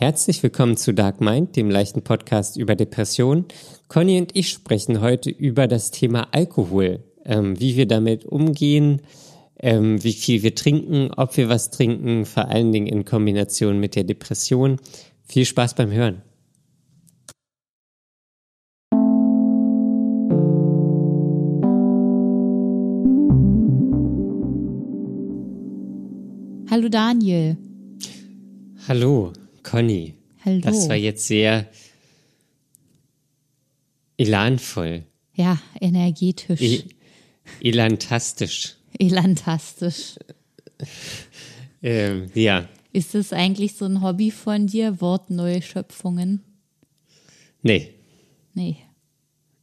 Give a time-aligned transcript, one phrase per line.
[0.00, 3.46] Herzlich willkommen zu Dark Mind, dem leichten Podcast über Depressionen.
[3.88, 9.02] Conny und ich sprechen heute über das Thema Alkohol, ähm, wie wir damit umgehen,
[9.58, 13.96] ähm, wie viel wir trinken, ob wir was trinken, vor allen Dingen in Kombination mit
[13.96, 14.76] der Depression.
[15.24, 16.22] Viel Spaß beim Hören.
[26.70, 27.56] Hallo Daniel.
[28.86, 29.32] Hallo
[29.62, 30.14] Conny.
[30.44, 30.60] Hallo.
[30.60, 31.66] Das war jetzt sehr
[34.16, 35.04] elanvoll,
[35.34, 36.60] Ja, energetisch.
[36.60, 36.82] e
[37.60, 38.76] elantastisch.
[38.98, 40.16] Elantastisch.
[41.82, 46.42] Ähm, ja, Ist es eigentlich so ein Hobby von dir, Wortneuschöpfungen?
[47.62, 47.94] nee,
[48.54, 48.76] Nee.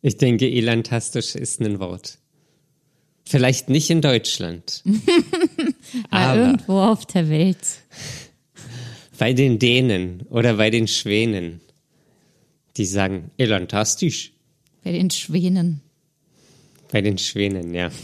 [0.02, 2.20] ich denke, elantastisch ist ein Wort.
[3.28, 4.84] Vielleicht nicht in Deutschland,
[6.12, 7.58] Aber aber irgendwo auf der Welt.
[9.18, 11.62] Bei den Dänen oder bei den Schwänen,
[12.78, 14.32] die sagen elantastisch.
[14.84, 15.82] Bei den Schwänen.
[16.92, 17.90] Bei den Schwänen, ja.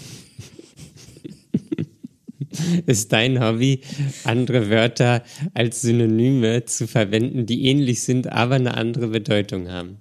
[2.85, 3.81] Ist dein Hobby,
[4.23, 9.97] andere Wörter als Synonyme zu verwenden, die ähnlich sind, aber eine andere Bedeutung haben?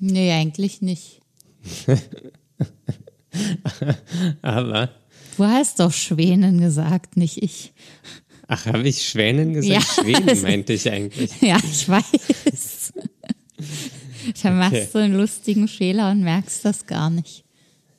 [0.00, 1.20] Nee, eigentlich nicht.
[4.42, 4.90] Aber,
[5.36, 7.72] Du hast doch Schwänen gesagt, nicht ich.
[8.54, 9.96] Ach, habe ich Schwänen gesagt?
[9.96, 10.02] Ja.
[10.02, 11.30] Schwänen meinte ich eigentlich.
[11.40, 12.92] Ja, ich weiß.
[14.42, 14.88] Da machst Okay.
[14.92, 17.44] du einen lustigen Fehler und merkst das gar nicht.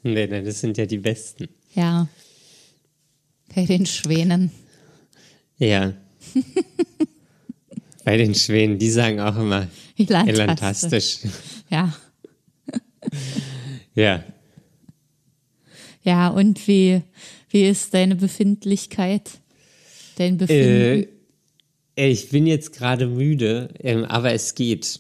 [0.03, 1.47] Nee, nee, das sind ja die besten.
[1.73, 2.07] Ja.
[3.53, 4.51] Bei den Schwänen.
[5.57, 5.93] Ja.
[8.03, 9.67] Bei den Schwänen, die sagen auch immer
[9.97, 11.19] elantastisch.
[11.69, 11.95] Ja.
[13.95, 14.23] Ja.
[16.03, 17.01] Ja, und wie,
[17.49, 19.39] wie ist deine Befindlichkeit?
[20.15, 21.07] Dein Befinden?
[21.97, 24.99] Äh, ich bin jetzt gerade müde, ähm, aber es geht.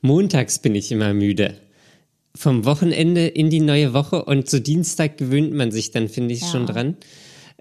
[0.00, 1.54] Montags bin ich immer müde.
[2.34, 6.42] Vom Wochenende in die neue Woche und zu Dienstag gewöhnt man sich dann, finde ich,
[6.42, 6.48] Ja.
[6.48, 6.96] schon dran.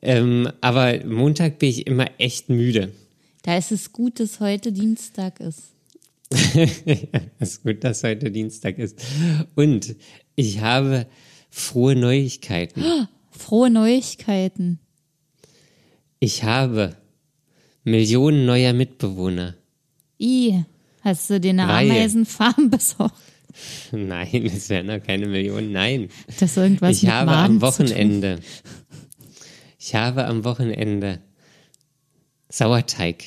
[0.02, 2.92] Ähm, aber Montag bin ich immer echt müde.
[3.44, 5.74] da ist es gut, dass heute Dienstag ist.
[7.40, 9.00] Es ist gut, dass heute Dienstag ist.
[9.56, 9.96] Und
[10.36, 11.08] ich habe
[11.50, 12.84] frohe Neuigkeiten.
[13.32, 14.80] Frohe Neuigkeiten.
[16.20, 16.96] Ich habe
[17.84, 19.56] Millionen neuer Mitbewohner.
[20.20, 20.64] I,
[21.02, 21.92] hast du dir eine Reihe.
[21.92, 23.16] Ameisenfarm besorgt?
[23.92, 25.72] Nein, es werden noch keine Millionen.
[25.72, 26.10] Nein.
[26.40, 27.62] Das irgendwas ich habe Maden am.
[27.62, 28.40] Wochenende,
[29.80, 31.20] ich habe am Wochenende
[32.50, 33.24] Sauerteig,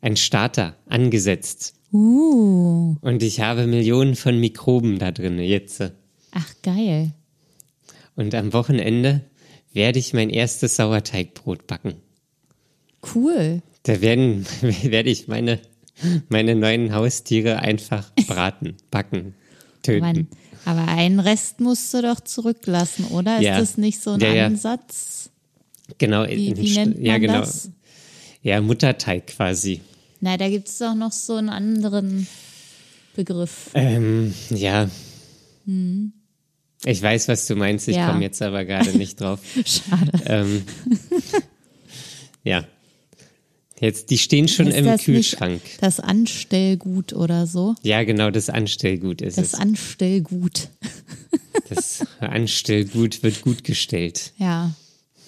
[0.00, 1.74] ein Starter, angesetzt.
[1.92, 5.82] Uh, Und ich habe Millionen von Mikroben da drin jetzt.
[6.30, 7.12] ach geil.
[8.14, 9.22] Und am Wochenende
[9.72, 11.94] werde ich mein erstes Sauerteigbrot backen.
[13.14, 13.62] Cool.
[13.84, 14.46] Da werden,
[14.82, 15.60] werde ich meine,
[16.28, 19.34] meine neuen Haustiere einfach braten, backen,
[19.82, 20.00] töten.
[20.00, 20.26] Mann,
[20.64, 23.36] aber einen Rest musst du doch zurücklassen, oder?
[23.38, 23.58] Ist Ja.
[23.58, 24.46] das nicht so ein Ja, ja.
[24.46, 25.30] Ansatz?
[25.98, 27.40] Genau, Wie, in- wie nennt man ja, genau.
[27.40, 27.70] das?
[28.42, 29.80] Ja, Mutterteig quasi.
[30.20, 32.26] Na, da gibt es doch noch so einen anderen
[33.16, 33.70] Begriff.
[33.74, 34.88] Ähm, ja.
[36.84, 38.06] Ich weiß, was du meinst, ich Hm.
[38.06, 39.40] Komme jetzt aber gerade nicht drauf.
[39.66, 40.12] Schade.
[40.26, 40.62] ähm,
[42.44, 42.64] ja.
[43.82, 45.60] Jetzt, die stehen schon Ist im das Kühlschrank.
[45.64, 47.74] Nicht das Anstellgut oder so?
[47.82, 49.54] Ja, genau, das Anstellgut ist Das es.
[49.54, 50.68] Anstellgut.
[51.68, 54.32] Das Anstellgut wird gut gestellt.
[54.36, 54.74] Ja,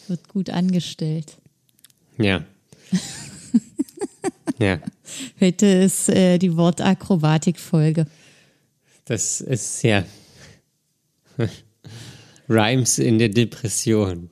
[0.08, 1.38] wird gut angestellt.
[2.18, 2.44] Ja.
[4.58, 4.78] ja,
[5.40, 8.06] Heute ist äh, die Wortakrobatik-Folge.
[9.06, 10.04] das ist ja.
[12.48, 14.28] Rhymes in der Depression.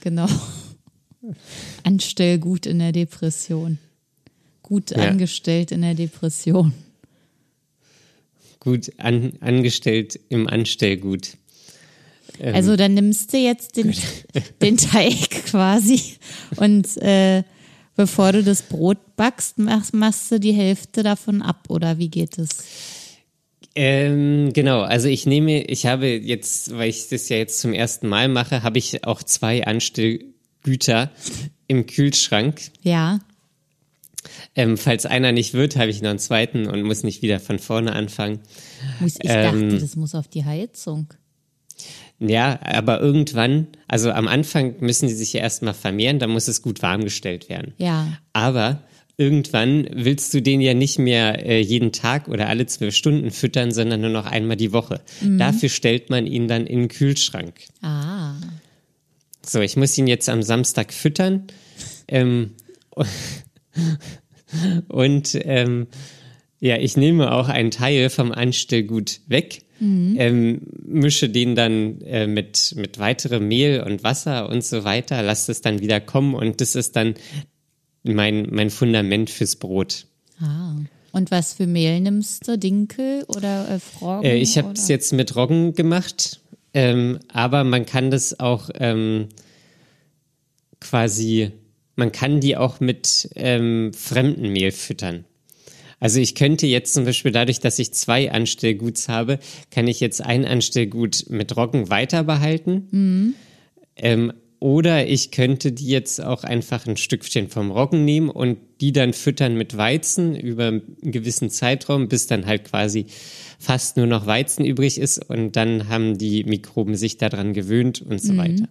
[0.00, 0.28] Genau.
[1.84, 3.78] Anstellgut in der Depression.
[4.62, 5.08] Gut Ja.
[5.08, 6.72] angestellt in der Depression.
[8.60, 11.36] Gut an, angestellt im Anstellgut.
[12.38, 12.54] Ähm.
[12.54, 13.94] Also dann nimmst du jetzt den,
[14.62, 16.00] den Teig quasi
[16.56, 17.42] und äh,
[17.96, 22.38] bevor du das Brot backst, machst, machst du die Hälfte davon ab oder wie geht
[22.38, 22.48] es?
[23.74, 28.08] Ähm, genau, also ich nehme, ich habe jetzt, weil ich das ja jetzt zum ersten
[28.08, 29.66] Mal mache, habe ich auch zwei
[30.64, 31.10] Anstellgüter
[31.66, 32.60] im Kühlschrank.
[32.82, 33.20] Ja,
[34.54, 37.58] Ähm, falls einer nicht wird, habe ich noch einen zweiten und muss nicht wieder von
[37.58, 38.40] vorne anfangen.
[39.00, 39.70] muss, ich Ähm.
[39.70, 41.06] dachte, das muss auf die Heizung.
[42.18, 46.60] Ja, aber irgendwann, also am Anfang müssen die sich ja erstmal vermehren, dann muss es
[46.60, 47.72] gut warm gestellt werden.
[47.78, 48.82] Ja, Aber
[49.16, 53.72] irgendwann willst du den ja nicht mehr äh, jeden Tag oder alle zwölf Stunden füttern,
[53.72, 55.00] sondern nur noch einmal die Woche.
[55.22, 57.54] Dafür stellt man ihn dann in den Kühlschrank.
[57.80, 58.09] ah,
[59.44, 61.46] So, ich muss ihn jetzt am Samstag füttern.
[62.08, 62.52] Ähm,
[64.88, 65.86] Und ähm,
[66.58, 70.16] ja, ich nehme auch einen Teil vom Anstellgut weg, mhm.
[70.18, 75.52] ähm, mische den dann äh, mit, mit weiterem Mehl und Wasser und so weiter, lasse
[75.52, 77.14] es dann wieder kommen und das ist dann
[78.02, 80.06] mein, mein Fundament fürs Brot.
[80.38, 80.76] Ah.
[81.12, 82.56] Und was für Mehl nimmst du?
[82.56, 84.24] Dinkel oder äh, Froggen?
[84.24, 86.39] Äh, ich habe es jetzt mit Roggen gemacht,
[86.74, 89.28] ähm, aber man kann das auch ähm,
[90.80, 91.52] quasi,
[91.96, 95.24] man kann die auch mit ähm, fremden Mehl füttern.
[96.00, 99.38] Also ich könnte jetzt zum Beispiel dadurch, dass ich zwei Anstellguts habe,
[99.70, 102.88] kann ich jetzt ein Anstellgut mit Roggen weiter behalten.
[102.90, 103.34] Mhm.
[103.96, 108.92] Ähm, oder ich könnte die jetzt auch einfach ein Stückchen vom Roggen nehmen und die
[108.92, 113.06] dann füttern mit Weizen über einen gewissen Zeitraum, bis dann halt quasi
[113.58, 118.22] fast nur noch Weizen übrig ist und dann haben die Mikroben sich daran gewöhnt und
[118.22, 118.38] so mhm.
[118.38, 118.68] weiter.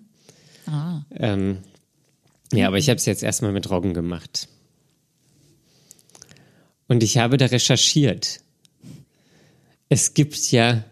[0.68, 1.02] Ah.
[1.16, 1.58] Ähm,
[2.54, 4.48] ja, aber ich habe es jetzt erstmal mit Roggen gemacht.
[6.88, 8.42] Und ich habe da recherchiert.
[9.90, 10.84] Es gibt ja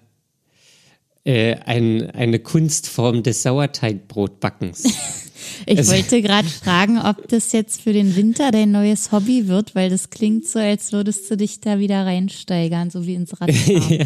[1.27, 4.85] äh, ein, eine Kunstform des Sauerteigbrotbackens.
[5.65, 9.75] ich also, wollte gerade fragen, ob das jetzt für den Winter dein neues Hobby wird,
[9.75, 14.05] weil das klingt so, als würdest du dich da wieder reinsteigern, so wie ins ja,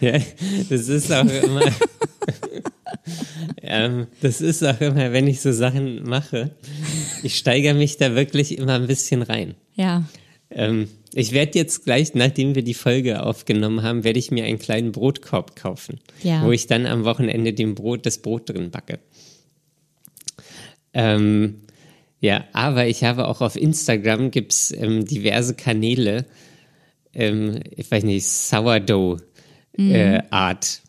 [0.00, 0.18] ja,
[0.70, 1.70] das ist auch immer.
[3.62, 6.52] ähm, das ist auch immer, wenn ich so Sachen mache,
[7.22, 9.56] ich steigere mich da wirklich immer ein bisschen rein.
[9.74, 10.04] Ja.
[10.54, 14.58] Ähm, ich werde jetzt gleich, nachdem wir die Folge aufgenommen haben, werde ich mir einen
[14.58, 16.44] kleinen Brotkorb kaufen, ja.
[16.44, 18.98] wo ich dann am Wochenende dem Brot, das Brot drin backe.
[20.92, 21.62] Ähm,
[22.20, 26.24] ja, aber ich habe auch auf Instagram gibt's ähm, diverse Kanäle,
[27.12, 29.20] ähm, ich weiß nicht, Sourdough
[29.76, 29.94] mhm.
[29.94, 30.80] äh, Art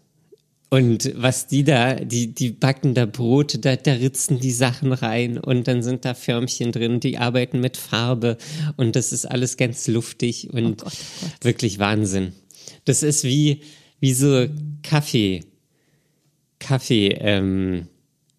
[0.75, 5.37] und was die da, die, die backen da Brote, da, da ritzen die Sachen rein
[5.37, 8.37] und dann sind da Förmchen drin, die arbeiten mit Farbe
[8.75, 11.43] und das ist alles ganz luftig und oh Gott, oh Gott.
[11.45, 12.33] wirklich Wahnsinn.
[12.83, 13.61] Das ist wie,
[14.01, 14.47] wie so
[14.83, 15.45] Kaffee,
[16.59, 17.87] Kaffee, ähm,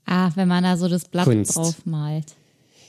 [0.04, 1.56] Ah, wenn man da so das Blatt Kunst.
[1.56, 2.34] drauf malt.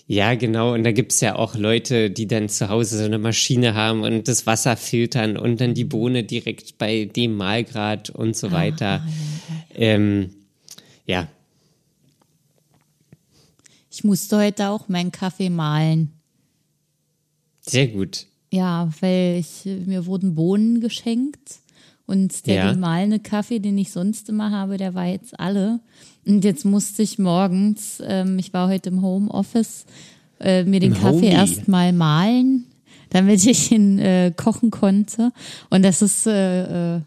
[0.10, 0.74] Ja, genau.
[0.74, 4.30] Und da gibt's ja auch Leute, die dann zu Hause so eine Maschine haben und
[4.30, 9.04] das Wasser filtern und dann die Bohne direkt bei dem Mahlgrad und so weiter.
[9.04, 9.10] Ah,
[9.74, 9.80] ja.
[9.80, 10.30] Ähm,
[11.06, 11.28] ja.
[13.92, 16.14] Ich musste heute auch meinen Kaffee mahlen.
[17.62, 18.28] Sehr gut.
[18.50, 21.60] Ja, weil ich, mir wurden Bohnen geschenkt
[22.06, 22.72] und der ja.
[22.72, 25.82] gemahlene Kaffee, den ich sonst immer habe, der war jetzt alle.
[26.28, 29.86] Und jetzt musste ich morgens, ähm, ich war heute im Homeoffice,
[30.40, 32.66] äh, mir den Im Kaffee erstmal mahlen,
[33.10, 35.32] damit ich ihn äh, kochen konnte.
[35.70, 37.02] Und das ist, äh, äh,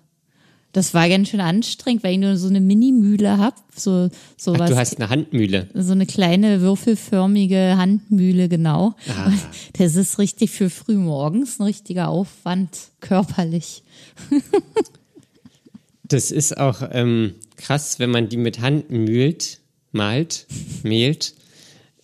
[0.73, 3.57] das war ganz schön anstrengend, weil ich nur so eine Mini-Mühle habe.
[3.77, 5.69] So, so Ach, du hast eine Handmühle.
[5.75, 8.95] So eine kleine würfelförmige Handmühle, genau.
[9.09, 9.33] Ah.
[9.75, 12.71] Das ist richtig für früh morgens ein richtiger Aufwand
[13.01, 13.83] körperlich.
[16.05, 19.61] das ist auch, ähm, krass, wenn man die mit Hand mühlt,
[19.93, 20.47] malt,
[20.83, 21.35] mehlt,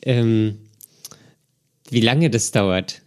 [0.02, 0.58] ähm,
[1.90, 3.02] wie lange das dauert.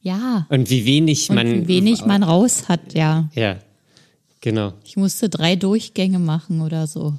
[0.00, 0.46] Ja.
[0.48, 1.62] Und wie wenig Und man.
[1.62, 3.28] Wie wenig man raus hat, ja.
[3.34, 3.58] Ja,
[4.40, 4.72] genau.
[4.84, 7.14] Ich musste drei Durchgänge machen oder so.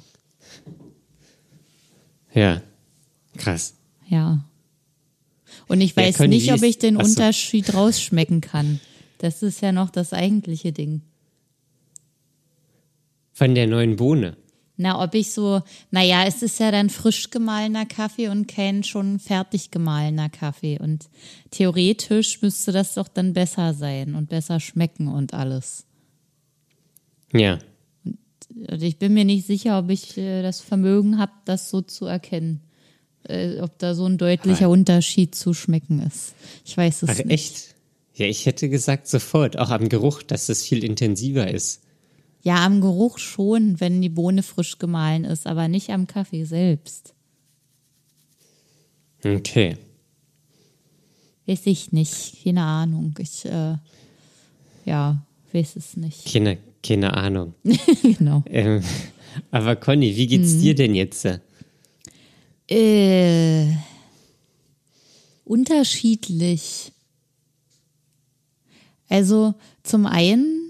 [2.34, 2.62] Ja,
[3.36, 3.74] krass.
[4.08, 4.44] Ja.
[5.66, 7.10] Und ich weiß ja, nicht, ob ich den Achso.
[7.10, 8.80] Unterschied rausschmecken kann.
[9.18, 11.02] Das ist ja noch das eigentliche Ding.
[13.38, 14.36] Von der neuen Bohne.
[14.78, 19.20] Na, ob ich so, naja, es ist ja dann frisch gemahlener Kaffee und kein schon
[19.20, 20.76] fertig gemahlener Kaffee.
[20.80, 21.08] Und
[21.52, 25.86] theoretisch müsste das doch dann besser sein und besser schmecken und alles.
[27.32, 27.60] Ja.
[28.04, 32.06] Und ich bin mir nicht sicher, ob ich äh, das Vermögen habe, das so zu
[32.06, 32.62] erkennen.
[33.22, 36.34] Äh, ob da so ein deutlicher Aber Unterschied zu schmecken ist.
[36.64, 37.30] Ich weiß es Ach, nicht.
[37.30, 37.74] Echt?
[38.14, 41.82] Ja, ich hätte gesagt sofort, auch am Geruch, dass es viel intensiver ist.
[42.42, 47.14] Ja, am Geruch schon, wenn die Bohne frisch gemahlen ist, aber nicht am Kaffee selbst.
[49.24, 49.76] Okay.
[51.46, 53.14] Weiß ich nicht, keine Ahnung.
[53.18, 53.76] Ich, äh,
[54.84, 56.30] ja, weiß es nicht.
[56.30, 57.54] Keine, keine Ahnung.
[58.02, 58.44] genau.
[58.46, 58.82] Ähm,
[59.50, 60.60] aber Conny, wie geht's mhm.
[60.60, 61.26] dir denn jetzt?
[62.70, 63.66] Äh,
[65.44, 66.92] unterschiedlich.
[69.08, 70.67] Also zum einen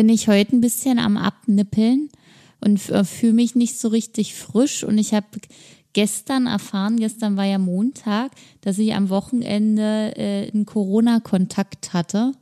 [0.00, 2.08] bin ich heute ein bisschen am Abnippeln
[2.62, 4.82] und äh, fühle mich nicht so richtig frisch.
[4.82, 5.26] Und ich habe
[5.92, 12.32] gestern erfahren, gestern war ja Montag, dass ich am Wochenende äh, einen Corona-Kontakt hatte.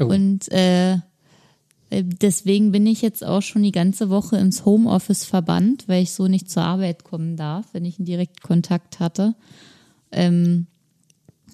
[0.00, 0.06] Oh.
[0.06, 0.98] Und äh, äh,
[1.90, 6.28] deswegen bin ich jetzt auch schon die ganze Woche ins Homeoffice verbannt, weil ich so
[6.28, 9.34] nicht zur Arbeit kommen darf, wenn ich einen Direktkontakt hatte.
[10.12, 10.66] Ähm,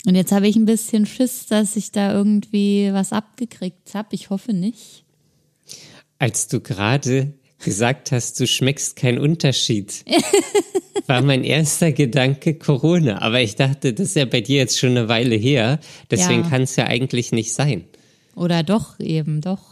[0.06, 4.08] Und jetzt habe ich ein bisschen Schiss, dass ich da irgendwie was abgekriegt habe.
[4.12, 5.04] Ich hoffe nicht.
[6.18, 10.04] Als du gerade gesagt hast, du schmeckst keinen Unterschied,
[11.06, 13.22] war mein erster Gedanke Corona.
[13.22, 15.78] Aber ich dachte, das ist ja bei dir jetzt schon eine Weile her.
[16.10, 16.48] Deswegen ja.
[16.48, 17.84] kann es ja eigentlich nicht sein.
[18.34, 19.71] Oder doch eben, doch.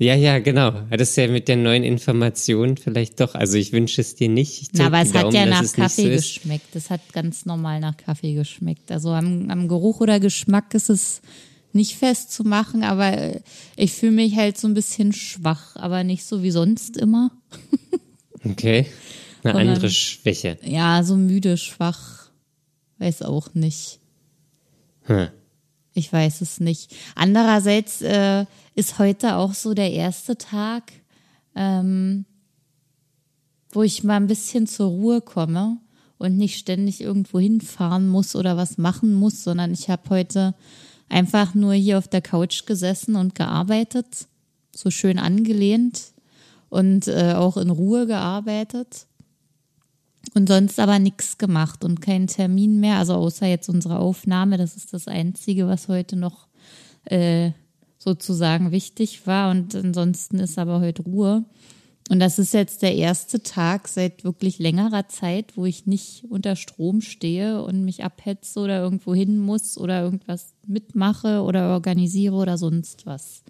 [0.00, 0.70] Ja, ja, genau.
[0.88, 3.34] Das ist ja mit der neuen Information vielleicht doch.
[3.34, 4.70] Also ich wünsche es dir nicht.
[4.72, 6.74] Na, aber es Daumen, hat ja nach Kaffee so geschmeckt.
[6.74, 8.90] Es hat ganz normal nach Kaffee geschmeckt.
[8.90, 11.20] Also am, am Geruch oder Geschmack ist es
[11.74, 13.42] nicht festzumachen, aber
[13.76, 17.30] ich fühle mich halt so ein bisschen schwach, aber nicht so wie sonst immer.
[18.44, 18.86] okay.
[19.42, 20.56] Eine Sondern, andere Schwäche.
[20.64, 22.30] Ja, so müde, schwach.
[22.96, 23.98] Weiß auch nicht.
[25.02, 25.28] Hm.
[25.92, 26.94] Ich weiß es nicht.
[27.14, 28.46] Andererseits äh,
[28.80, 30.90] ist heute auch so der erste Tag,
[31.54, 32.24] ähm,
[33.72, 35.76] wo ich mal ein bisschen zur Ruhe komme
[36.16, 40.54] und nicht ständig irgendwo hinfahren muss oder was machen muss, sondern ich habe heute
[41.10, 44.26] einfach nur hier auf der Couch gesessen und gearbeitet,
[44.74, 46.12] so schön angelehnt
[46.70, 49.06] und äh, auch in Ruhe gearbeitet
[50.32, 54.74] und sonst aber nichts gemacht und keinen Termin mehr, also außer jetzt unsere Aufnahme, das
[54.74, 56.48] ist das Einzige, was heute noch
[57.04, 57.50] äh,
[58.02, 61.44] sozusagen wichtig war und ansonsten ist aber heute Ruhe.
[62.08, 66.56] Und das ist jetzt der erste Tag seit wirklich längerer Zeit, wo ich nicht unter
[66.56, 72.58] Strom stehe und mich abhetze oder irgendwo hin muss oder irgendwas mitmache oder organisiere oder
[72.58, 73.44] sonst was.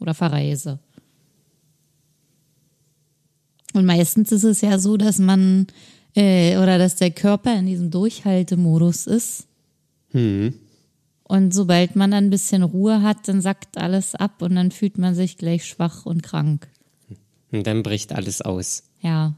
[0.00, 0.80] Oder verreise.
[3.72, 5.68] Und meistens ist es ja so, dass man
[6.14, 9.46] äh, oder dass der Körper in diesem Durchhaltemodus ist.
[10.10, 10.52] Hm.
[11.26, 15.14] Und sobald man ein bisschen Ruhe hat, dann sackt alles ab und dann fühlt man
[15.14, 16.68] sich gleich schwach und krank.
[17.50, 18.84] Und dann bricht alles aus.
[19.00, 19.34] Ja.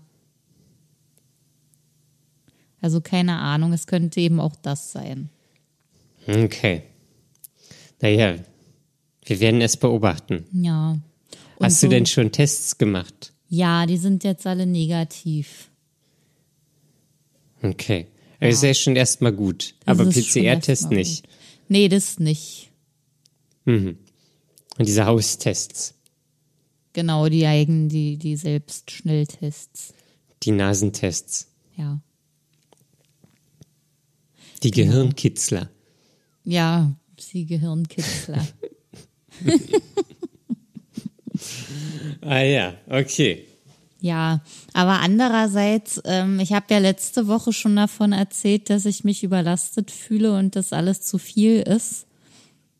[2.80, 5.28] Also keine Ahnung, es könnte eben auch das sein.
[6.26, 6.82] Okay.
[8.00, 8.36] Naja,
[9.24, 10.44] wir werden es beobachten.
[10.52, 10.98] Ja.
[11.56, 13.32] Und Hast so, du denn schon Tests gemacht?
[13.48, 15.70] Ja, die sind jetzt alle negativ.
[17.62, 18.06] Okay.
[18.40, 18.48] Ja.
[18.48, 19.74] Das ist ja schon erstmal gut.
[19.84, 21.26] Das aber PCR-Test nicht.
[21.68, 22.70] Nee, das nicht.
[23.64, 23.98] Mhm.
[24.78, 25.94] Und diese Haustests.
[26.92, 29.92] Genau, die eigenen, die, die Selbstschnelltests.
[30.42, 31.48] Die Nasentests.
[31.76, 32.00] Ja.
[34.62, 34.92] Die genau.
[34.92, 35.70] Gehirnkitzler.
[36.44, 36.96] Ja,
[37.32, 38.46] die Gehirnkitzler.
[42.20, 43.46] ah ja, okay.
[44.06, 44.40] Ja,
[44.72, 49.90] aber andererseits, ähm, ich habe ja letzte Woche schon davon erzählt, dass ich mich überlastet
[49.90, 52.06] fühle und das alles zu viel ist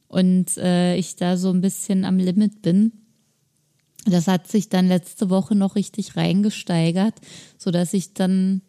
[0.06, 2.92] und äh, ich da so ein bisschen am Limit bin.
[4.04, 7.14] Das hat sich dann letzte Woche noch richtig reingesteigert,
[7.59, 8.62] so dass ich dann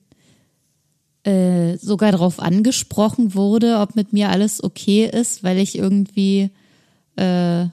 [1.25, 6.49] äh, sogar darauf angesprochen wurde, ob mit mir alles okay ist, weil ich irgendwie
[7.17, 7.67] äh,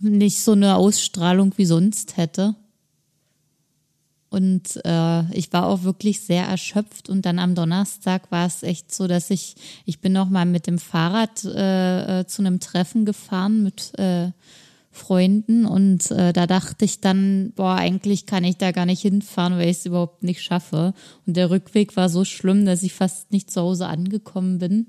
[0.00, 2.56] nicht so eine Ausstrahlung wie sonst hätte.
[4.30, 7.08] Und äh, ich war auch wirklich sehr erschöpft.
[7.08, 10.66] Und dann am Donnerstag war es echt so, dass ich, ich bin noch mal mit
[10.66, 14.30] dem Fahrrad äh, äh zu einem Treffen gefahren mit äh,
[14.92, 19.56] Freunden und äh, da dachte ich dann, boah, eigentlich kann ich da gar nicht hinfahren,
[19.56, 20.94] weil ich es überhaupt nicht schaffe.
[21.26, 24.86] Und der Rückweg war so schlimm, dass ich fast nicht zu Hause angekommen bin.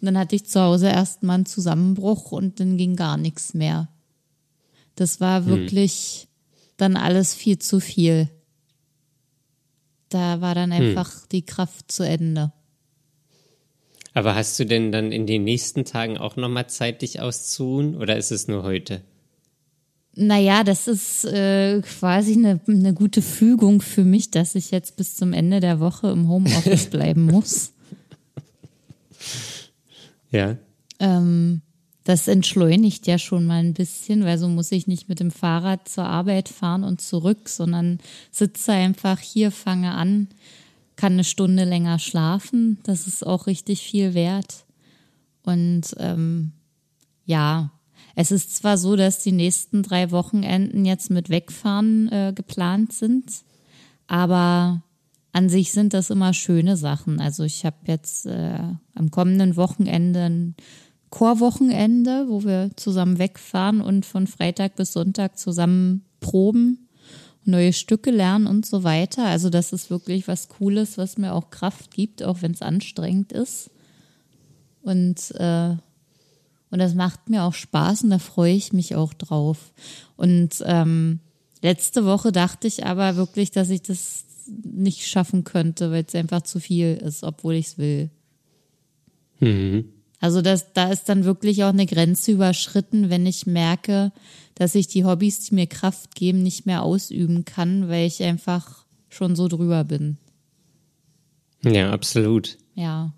[0.00, 3.88] Und dann hatte ich zu Hause erstmal einen Zusammenbruch und dann ging gar nichts mehr.
[4.94, 5.46] Das war hm.
[5.46, 6.28] wirklich hm.
[6.76, 8.28] dann alles viel zu viel.
[10.10, 10.88] Da war dann hm.
[10.88, 11.20] einfach hm.
[11.32, 12.52] die Kraft zu Ende.
[14.12, 18.16] Aber hast du denn dann in den nächsten Tagen auch nochmal Zeit, dich auszuruhen oder
[18.16, 19.02] ist es nur heute?
[20.16, 25.14] Naja, das ist äh, quasi eine, eine gute Fügung für mich, dass ich jetzt bis
[25.14, 27.72] zum Ende der Woche im Homeoffice bleiben muss.
[30.32, 30.56] Ja.
[30.98, 31.62] Ähm,
[32.04, 35.88] das entschleunigt ja schon mal ein bisschen, weil so muss ich nicht mit dem Fahrrad
[35.88, 37.98] zur Arbeit fahren und zurück, sondern
[38.30, 40.28] sitze einfach hier, fange an,
[40.96, 42.78] kann eine Stunde länger schlafen.
[42.84, 44.64] Das ist auch richtig viel wert.
[45.42, 46.52] Und ähm,
[47.24, 47.70] ja,
[48.14, 53.30] es ist zwar so, dass die nächsten drei Wochenenden jetzt mit Wegfahren äh, geplant sind,
[54.06, 54.82] aber
[55.32, 57.20] an sich sind das immer schöne Sachen.
[57.20, 58.58] Also ich habe jetzt äh,
[58.94, 60.54] am kommenden Wochenende ein
[61.10, 66.88] Chorwochenende, wo wir zusammen wegfahren und von Freitag bis Sonntag zusammen proben,
[67.44, 69.24] neue Stücke lernen und so weiter.
[69.26, 73.32] Also das ist wirklich was Cooles, was mir auch Kraft gibt, auch wenn es anstrengend
[73.32, 73.70] ist.
[74.82, 75.76] Und äh,
[76.70, 79.72] und das macht mir auch Spaß und da freue ich mich auch drauf.
[80.16, 81.18] Und ähm,
[81.62, 86.42] letzte Woche dachte ich aber wirklich, dass ich das nicht schaffen könnte, weil es einfach
[86.42, 88.10] zu viel ist, obwohl ich es will.
[89.40, 89.92] Mhm.
[90.20, 94.12] Also das, da ist dann wirklich auch eine Grenze überschritten, wenn ich merke,
[94.54, 98.84] dass ich die Hobbys, die mir Kraft geben, nicht mehr ausüben kann, weil ich einfach
[99.08, 100.18] schon so drüber bin.
[101.62, 102.58] Ja, absolut.
[102.74, 103.12] Ja,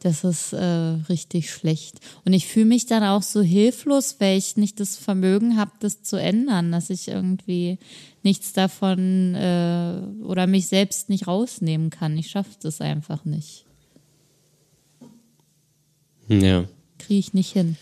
[0.00, 2.00] das ist äh, richtig schlecht.
[2.24, 6.02] Und ich fühle mich dann auch so hilflos, weil ich nicht das Vermögen habe, das
[6.02, 7.78] zu ändern, dass ich irgendwie
[8.22, 12.16] nichts davon äh, oder mich selbst nicht rausnehmen kann.
[12.16, 13.65] Ich schaffe das einfach nicht.
[16.28, 16.64] Ja.
[16.98, 17.76] Kriege ich nicht hin.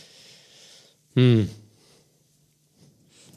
[1.14, 1.48] Hm.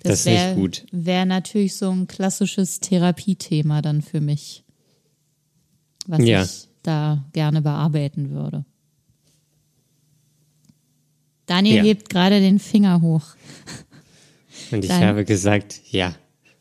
[0.04, 0.86] Das, das wär, ist nicht gut.
[0.92, 4.64] Wäre natürlich so ein klassisches Therapiethema dann für mich,
[6.06, 6.44] was ja.
[6.44, 8.66] ich da gerne bearbeiten würde.
[11.46, 11.84] Daniel ja.
[11.84, 13.24] hebt gerade den Finger hoch.
[14.72, 16.14] Und ich Dan habe gesagt, ja.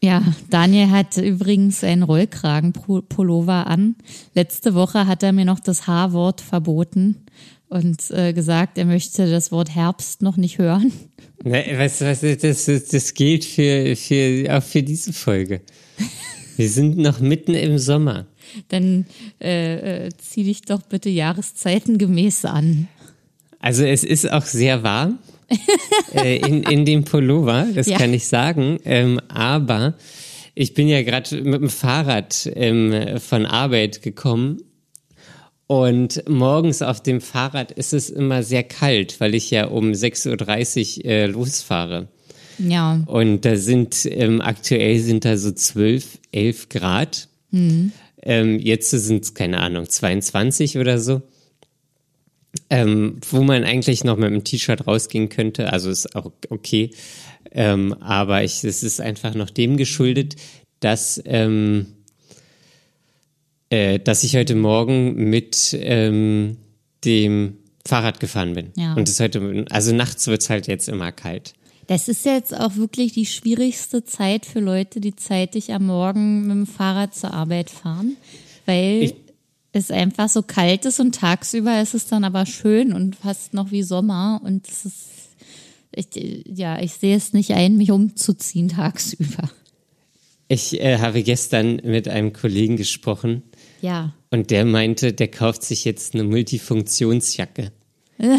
[0.02, 3.96] Ja, Daniel hat übrigens einen Rollkragenpullover an.
[4.34, 7.25] Letzte Woche hat er mir noch das H-Wort verboten
[7.68, 10.92] und äh, gesagt, er möchte das Wort Herbst noch nicht hören.
[11.44, 15.60] Weißt du, was, das, das gilt für, für, auch für diese Folge.
[16.56, 18.26] Wir sind noch mitten im Sommer.
[18.68, 19.06] Dann
[19.40, 22.88] äh, äh, zieh dich doch bitte jahreszeitengemäß an.
[23.58, 25.18] Also es ist auch sehr warm
[26.14, 27.98] äh, in, in dem Pullover, das ja.
[27.98, 28.78] kann ich sagen.
[28.84, 29.94] Ähm, aber
[30.54, 34.62] ich bin ja gerade mit dem Fahrrad ähm, von Arbeit gekommen
[35.66, 40.98] und morgens auf dem Fahrrad ist es immer sehr kalt, weil ich ja um 6.30
[40.98, 42.08] Uhr äh, losfahre.
[42.58, 43.02] Ja.
[43.06, 47.28] Und da sind, ähm, aktuell sind da so 12, 11 Grad.
[47.50, 47.92] Mhm.
[48.22, 51.22] Ähm, jetzt sind es, keine Ahnung, 22 oder so.
[52.70, 55.72] Ähm, wo man eigentlich noch mit einem T-Shirt rausgehen könnte.
[55.72, 56.90] Also ist auch okay.
[57.50, 60.36] Ähm, aber ich, es ist einfach noch dem geschuldet,
[60.80, 61.86] dass ähm,
[63.70, 66.56] äh, dass ich heute Morgen mit ähm,
[67.04, 68.72] dem Fahrrad gefahren bin.
[68.76, 68.94] Ja.
[68.94, 71.54] Und es heute, also nachts wird es halt jetzt immer kalt.
[71.86, 76.50] Das ist jetzt auch wirklich die schwierigste Zeit für Leute, die zeitig am Morgen mit
[76.50, 78.16] dem Fahrrad zur Arbeit fahren,
[78.66, 79.14] weil ich,
[79.72, 83.70] es einfach so kalt ist und tagsüber ist es dann aber schön und fast noch
[83.70, 85.08] wie Sommer und es ist,
[85.94, 89.48] ich, ja, ich sehe es nicht ein, mich umzuziehen tagsüber.
[90.48, 93.42] Ich äh, habe gestern mit einem Kollegen gesprochen,
[93.80, 94.14] ja.
[94.30, 97.72] Und der meinte, der kauft sich jetzt eine Multifunktionsjacke.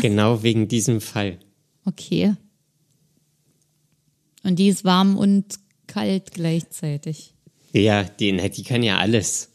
[0.02, 1.38] Genau wegen diesem Fall.
[1.86, 2.34] Okay.
[4.44, 7.34] Und die ist warm und kalt gleichzeitig.
[7.74, 9.50] Ja, die, die kann ja alles.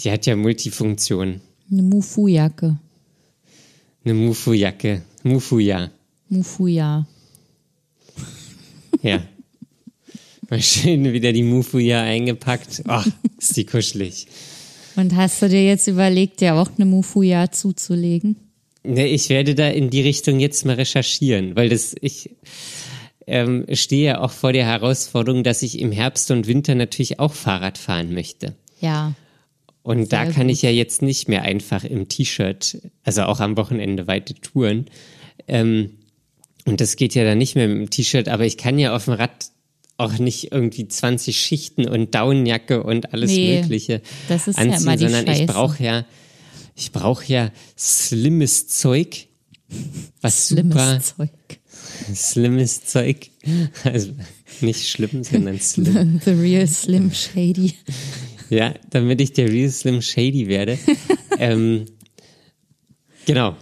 [0.00, 1.40] Die hat ja Multifunktion.
[1.70, 2.78] Eine Mufu-Jacke.
[4.04, 5.02] Eine Mufu-Jacke.
[5.22, 5.90] Mufu-Ja.
[6.28, 7.06] Mufu-Ja.
[9.02, 9.22] Ja.
[10.50, 12.82] Mal schön wieder die Mufu-Ja eingepackt.
[12.88, 13.02] Oh,
[13.38, 14.26] ist die kuschelig.
[14.98, 18.34] Und hast du dir jetzt überlegt, ja auch eine Mufuya zuzulegen?
[18.82, 22.30] Ne, ich werde da in die Richtung jetzt mal recherchieren, weil das, ich
[23.28, 27.32] ähm, stehe ja auch vor der Herausforderung, dass ich im Herbst und Winter natürlich auch
[27.32, 28.56] Fahrrad fahren möchte.
[28.80, 29.14] Ja.
[29.84, 30.56] Und da kann gut.
[30.56, 34.86] ich ja jetzt nicht mehr einfach im T-Shirt, also auch am Wochenende weite Touren.
[35.46, 35.90] Ähm,
[36.64, 39.04] und das geht ja dann nicht mehr mit dem T-Shirt, aber ich kann ja auf
[39.04, 39.46] dem Rad
[39.98, 44.98] auch nicht irgendwie 20 Schichten und Daunenjacke und alles nee, Mögliche das ist anziehen, ja
[44.98, 45.40] sondern Scheiße.
[45.42, 46.06] ich brauche ja,
[46.76, 49.26] ich brauche ja slimmes Zeug,
[50.22, 51.30] was slimmes super, Zeug.
[52.14, 53.30] Slimmes Zeug,
[53.82, 54.12] also
[54.60, 56.20] nicht schlimm, sondern slim.
[56.24, 57.74] The real Slim Shady.
[58.50, 60.78] Ja, damit ich der real Slim Shady werde.
[61.38, 61.86] ähm,
[63.26, 63.56] genau.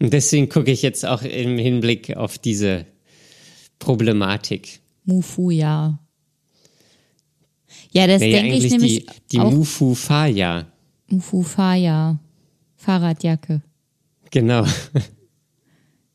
[0.00, 2.86] Und deswegen gucke ich jetzt auch im Hinblick auf diese
[3.78, 4.80] Problematik.
[5.04, 5.98] Mufu, ja.
[7.92, 9.06] Das nee, denke ich nämlich.
[9.06, 10.66] Die, die Mufu Faya.
[11.08, 12.18] Mufu Faya.
[12.76, 13.62] Fahrradjacke.
[14.30, 14.66] Genau.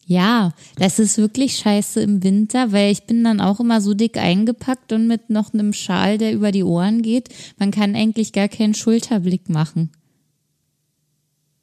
[0.06, 4.18] Ja, das ist wirklich scheiße im Winter, weil ich bin dann auch immer so dick
[4.18, 7.30] eingepackt und mit noch einem Schal, der über die Ohren geht.
[7.60, 9.92] Man kann eigentlich gar keinen Schulterblick machen.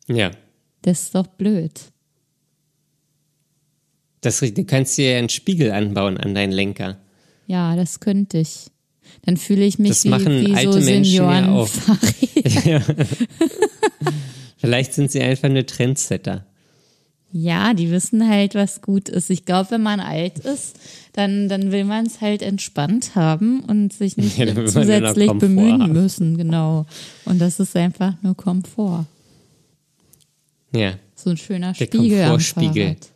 [0.07, 0.31] Ja.
[0.83, 1.73] Das ist doch blöd.
[4.21, 6.99] Das, du kannst dir ja einen Spiegel anbauen an deinen Lenker.
[7.47, 8.67] Ja, das könnte ich.
[9.23, 11.69] Dann fühle ich mich das wie, machen wie alte so Menschen Senioren ja auch.
[14.57, 16.45] Vielleicht sind sie einfach nur Trendsetter.
[17.33, 19.31] Ja, die wissen halt, was gut ist.
[19.31, 20.79] Ich glaube, wenn man alt ist,
[21.13, 25.93] dann, dann will man es halt entspannt haben und sich nicht ja, zusätzlich bemühen haben.
[25.93, 26.87] müssen, genau.
[27.25, 29.07] Und das ist einfach nur Komfort.
[30.75, 30.95] Ja.
[31.15, 33.11] So ein schöner Der Spiegel am Fahrrad.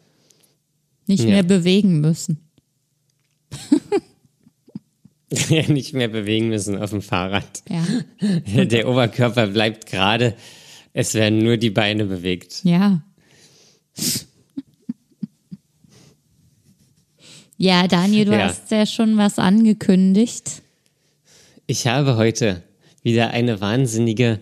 [1.06, 1.30] Nicht ja.
[1.30, 2.40] mehr bewegen müssen.
[5.68, 7.62] nicht mehr bewegen müssen auf dem Fahrrad.
[7.68, 8.64] Ja.
[8.64, 10.34] Der Oberkörper bleibt gerade,
[10.92, 12.60] es werden nur die Beine bewegt.
[12.64, 13.02] Ja.
[17.56, 18.48] Ja, Daniel, du ja.
[18.48, 20.62] hast ja schon was angekündigt.
[21.66, 22.62] Ich habe heute
[23.02, 24.40] wieder eine wahnsinnige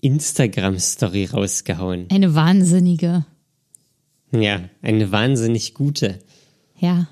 [0.00, 2.06] Instagram-Story rausgehauen.
[2.10, 3.26] Eine wahnsinnige.
[4.32, 6.18] Ja, eine wahnsinnig gute.
[6.80, 7.06] Ja.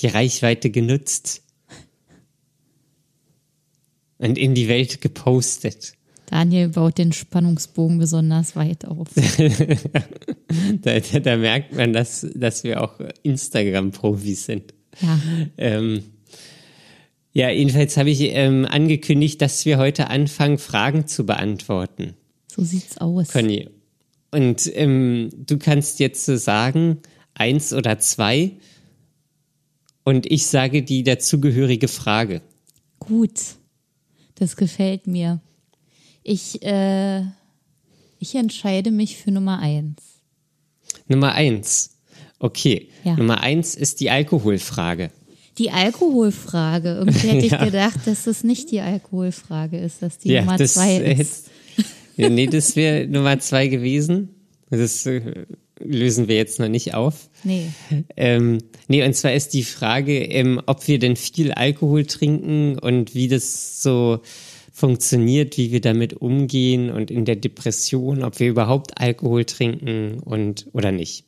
[0.00, 1.42] Die Reichweite genutzt.
[4.18, 5.94] Und in die Welt gepostet.
[6.26, 9.08] Daniel baut den Spannungsbogen besonders weit auf.
[10.82, 14.74] da, da, da, merkt man, dass, dass wir auch Instagram-Profis sind.
[15.00, 15.18] Ja.
[15.56, 16.04] Ähm,
[17.32, 22.14] ja, jedenfalls habe ich ähm, angekündigt, dass wir heute anfangen, Fragen zu beantworten.
[22.46, 23.28] So sieht's aus.
[23.28, 23.68] Conny.
[24.30, 26.98] Und ähm, du kannst jetzt sagen,
[27.34, 28.52] eins oder zwei.
[30.04, 32.42] Und ich sage die dazugehörige Frage.
[32.98, 33.40] Gut.
[34.34, 35.40] Das gefällt mir.
[36.22, 37.20] Ich, äh,
[38.18, 40.02] ich entscheide mich für Nummer eins.
[41.08, 41.98] Nummer eins.
[42.38, 42.88] Okay.
[43.04, 43.16] Ja.
[43.16, 45.10] Nummer eins ist die Alkoholfrage.
[45.58, 46.96] Die Alkoholfrage.
[46.96, 47.64] Irgendwie hätte ich ja.
[47.64, 51.50] gedacht, dass das nicht die Alkoholfrage ist, dass die ja, Nummer das zwei ist.
[52.16, 54.30] Hätte, nee, das wäre Nummer zwei gewesen.
[54.70, 55.46] Das äh,
[55.90, 57.28] lösen wir jetzt noch nicht auf.
[57.44, 57.70] Nee.
[58.16, 63.14] Ähm, nee, und zwar ist die Frage, ähm, ob wir denn viel Alkohol trinken und
[63.14, 64.20] wie das so
[64.72, 70.66] funktioniert, wie wir damit umgehen und in der Depression, ob wir überhaupt Alkohol trinken und
[70.72, 71.24] oder nicht.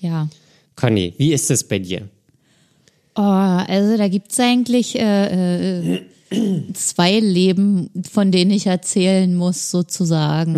[0.00, 0.28] Ja.
[0.74, 2.08] Conny, wie ist das bei dir?
[3.14, 6.00] Oh, also da gibt es eigentlich äh, äh,
[6.74, 10.56] zwei Leben, von denen ich erzählen muss, sozusagen.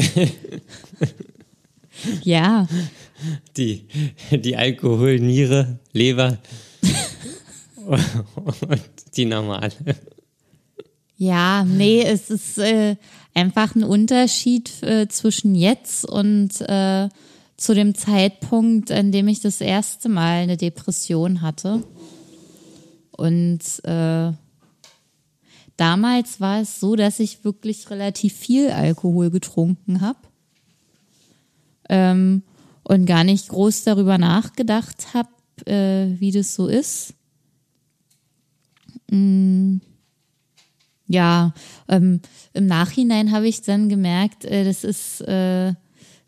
[2.22, 2.66] ja.
[3.56, 3.86] Die,
[4.30, 6.38] die Alkoholniere, Leber
[7.84, 8.80] und
[9.16, 9.72] die normale.
[11.16, 12.96] Ja, nee, es ist äh,
[13.34, 17.08] einfach ein Unterschied äh, zwischen jetzt und äh,
[17.56, 21.82] zu dem Zeitpunkt, an dem ich das erste Mal eine Depression hatte.
[23.10, 24.32] Und äh,
[25.76, 30.18] damals war es so, dass ich wirklich relativ viel Alkohol getrunken habe
[31.88, 32.42] ähm,
[32.88, 35.28] und gar nicht groß darüber nachgedacht habe,
[35.66, 37.14] äh, wie das so ist.
[39.10, 39.78] Mm
[41.08, 41.54] ja,
[41.88, 42.20] ähm,
[42.52, 45.72] im Nachhinein habe ich dann gemerkt, äh, das ist, äh,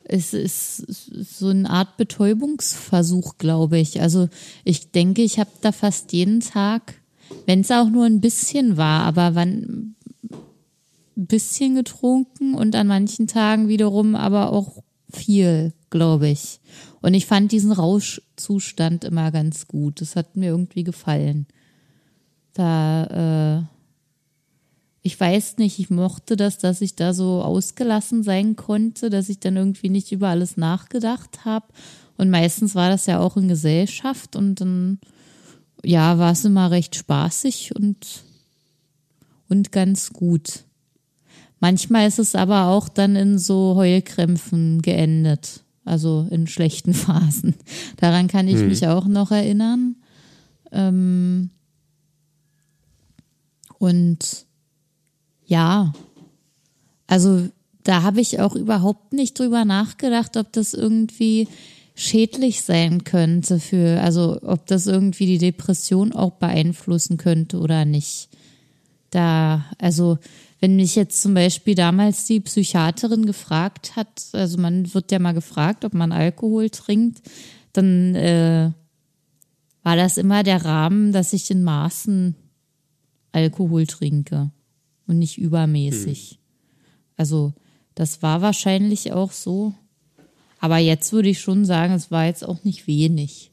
[0.04, 0.78] es ist
[1.38, 4.00] so eine Art Betäubungsversuch, glaube ich.
[4.00, 4.28] Also
[4.64, 6.94] ich denke, ich habe da fast jeden Tag,
[7.46, 9.94] wenn es auch nur ein bisschen war, aber wann
[11.16, 16.60] ein bisschen getrunken und an manchen Tagen wiederum aber auch viel, glaube ich.
[17.00, 20.00] Und ich fand diesen Rauschzustand immer ganz gut.
[20.00, 21.46] Das hat mir irgendwie gefallen.
[22.54, 23.80] Da äh,
[25.02, 29.40] ich weiß nicht, ich mochte das, dass ich da so ausgelassen sein konnte, dass ich
[29.40, 31.66] dann irgendwie nicht über alles nachgedacht habe.
[32.18, 34.98] Und meistens war das ja auch in Gesellschaft und dann,
[35.82, 38.24] ja, war es immer recht spaßig und,
[39.48, 40.64] und ganz gut.
[41.60, 47.54] Manchmal ist es aber auch dann in so Heulkrämpfen geendet, also in schlechten Phasen.
[47.98, 48.68] Daran kann ich hm.
[48.68, 49.96] mich auch noch erinnern.
[50.72, 51.50] Ähm,
[53.78, 54.46] und
[55.46, 55.92] ja,
[57.06, 57.48] also
[57.82, 61.48] da habe ich auch überhaupt nicht drüber nachgedacht, ob das irgendwie
[61.94, 68.28] schädlich sein könnte für, also ob das irgendwie die Depression auch beeinflussen könnte oder nicht.
[69.10, 70.18] Da, also
[70.60, 75.32] wenn mich jetzt zum Beispiel damals die Psychiaterin gefragt hat, also man wird ja mal
[75.32, 77.22] gefragt, ob man Alkohol trinkt,
[77.72, 78.70] dann äh,
[79.82, 82.34] war das immer der Rahmen, dass ich in Maßen
[83.32, 84.50] Alkohol trinke
[85.06, 86.32] und nicht übermäßig.
[86.32, 86.38] Hm.
[87.16, 87.54] Also
[87.94, 89.74] das war wahrscheinlich auch so.
[90.58, 93.50] Aber jetzt würde ich schon sagen, es war jetzt auch nicht wenig.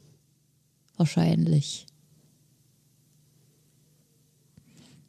[0.96, 1.86] Wahrscheinlich.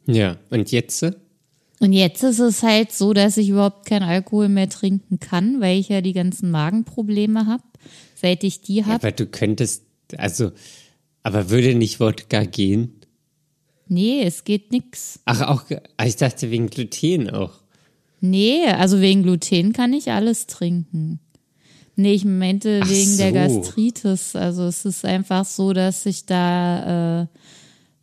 [0.06, 1.04] Ja, und jetzt?
[1.80, 5.78] Und jetzt ist es halt so, dass ich überhaupt keinen Alkohol mehr trinken kann, weil
[5.78, 7.62] ich ja die ganzen Magenprobleme habe,
[8.14, 8.92] seit ich die habe.
[8.92, 9.84] Ja, aber du könntest,
[10.18, 10.52] also,
[11.22, 13.00] aber würde nicht Wodka gehen?
[13.88, 15.20] Nee, es geht nix.
[15.24, 15.64] Ach, auch,
[15.96, 17.54] ah, ich dachte wegen Gluten auch.
[18.20, 21.18] Nee, also wegen Gluten kann ich alles trinken.
[21.96, 23.18] Nee, ich meinte Ach wegen so.
[23.18, 24.36] der Gastritis.
[24.36, 27.26] Also es ist einfach so, dass ich da äh,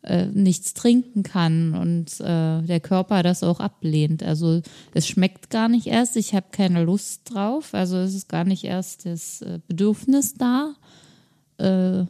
[0.02, 4.22] äh, nichts trinken kann und äh, der Körper das auch ablehnt.
[4.22, 4.62] Also
[4.94, 7.74] es schmeckt gar nicht erst, ich habe keine Lust drauf.
[7.74, 10.74] Also es ist gar nicht erst das äh, Bedürfnis da.
[11.58, 12.06] Äh,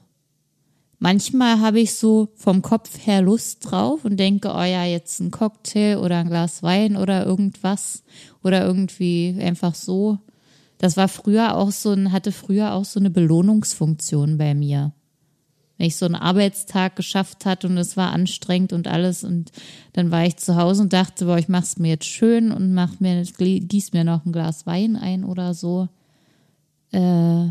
[1.01, 5.31] Manchmal habe ich so vom Kopf her Lust drauf und denke, oh ja, jetzt ein
[5.31, 8.03] Cocktail oder ein Glas Wein oder irgendwas
[8.43, 10.19] oder irgendwie einfach so
[10.79, 14.93] Das war früher auch so ein, hatte früher auch so eine Belohnungsfunktion bei mir.
[15.79, 19.53] Wenn ich so einen Arbeitstag geschafft hatte und es war anstrengend und alles und
[19.93, 22.99] dann war ich zu Hause und dachte, boah, ich mach's mir jetzt schön und mach
[23.01, 25.89] mir, gieß mir noch ein Glas Wein ein oder so.
[26.91, 27.47] Äh,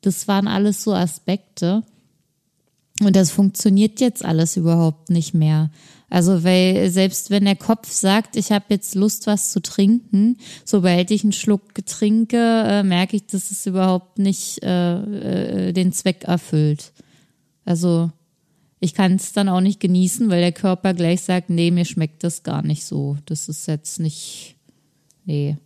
[0.00, 1.82] das waren alles so Aspekte.
[3.00, 5.70] Und das funktioniert jetzt alles überhaupt nicht mehr.
[6.08, 11.10] Also, weil selbst wenn der Kopf sagt, ich habe jetzt Lust, was zu trinken, sobald
[11.10, 16.24] ich einen Schluck trinke, äh, merke ich, dass es überhaupt nicht äh, äh, den Zweck
[16.24, 16.92] erfüllt.
[17.64, 18.12] Also,
[18.78, 22.22] ich kann es dann auch nicht genießen, weil der Körper gleich sagt, nee, mir schmeckt
[22.22, 23.16] das gar nicht so.
[23.26, 24.54] Das ist jetzt nicht,
[25.24, 25.56] nee.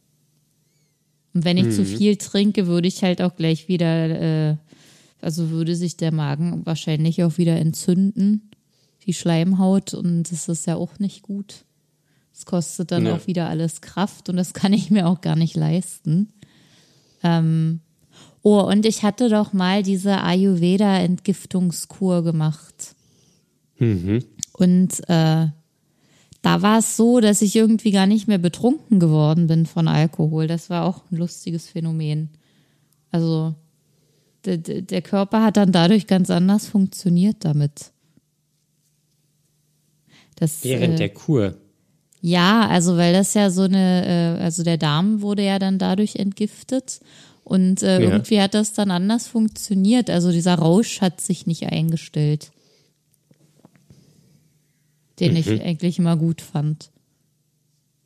[1.34, 1.72] Und wenn ich mhm.
[1.72, 4.56] zu viel trinke, würde ich halt auch gleich wieder, äh,
[5.20, 8.49] also würde sich der Magen wahrscheinlich auch wieder entzünden
[9.06, 11.64] die Schleimhaut und das ist ja auch nicht gut.
[12.32, 13.14] Es kostet dann ja.
[13.14, 16.32] auch wieder alles Kraft und das kann ich mir auch gar nicht leisten.
[17.22, 17.80] Ähm,
[18.42, 22.94] oh, und ich hatte doch mal diese Ayurveda-Entgiftungskur gemacht.
[23.78, 24.24] Mhm.
[24.52, 25.48] Und äh,
[26.42, 30.46] da war es so, dass ich irgendwie gar nicht mehr betrunken geworden bin von Alkohol.
[30.46, 32.30] Das war auch ein lustiges Phänomen.
[33.10, 33.54] Also
[34.44, 37.92] der, der Körper hat dann dadurch ganz anders funktioniert damit.
[40.40, 41.54] Das, Während äh, der Kur.
[42.22, 46.16] Ja, also weil das ja so eine, äh, also der Darm wurde ja dann dadurch
[46.16, 47.00] entgiftet
[47.44, 48.10] und äh, ja.
[48.10, 50.10] irgendwie hat das dann anders funktioniert.
[50.10, 52.50] Also dieser Rausch hat sich nicht eingestellt,
[55.18, 55.36] den mhm.
[55.36, 56.90] ich eigentlich immer gut fand.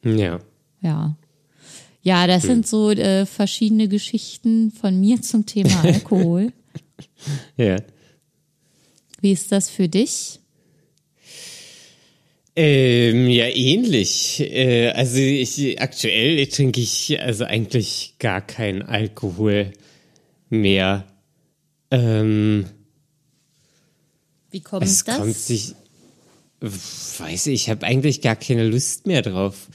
[0.05, 0.41] Ja.
[0.81, 1.17] Ja.
[2.03, 2.51] Ja, das hm.
[2.51, 6.53] sind so äh, verschiedene Geschichten von mir zum Thema Alkohol.
[7.57, 7.77] ja.
[9.23, 10.41] Wie ist das für dich?
[12.57, 14.41] Ähm, ja, ähnlich.
[14.41, 19.73] Äh, also ich, aktuell trinke ich also eigentlich gar keinen Alkohol
[20.51, 21.05] mehr.
[21.91, 22.67] Ähm,
[24.51, 25.19] Wie kommt es das?
[25.19, 25.75] Kommt sich,
[26.61, 29.69] weiß ich, ich habe eigentlich gar keine Lust mehr drauf.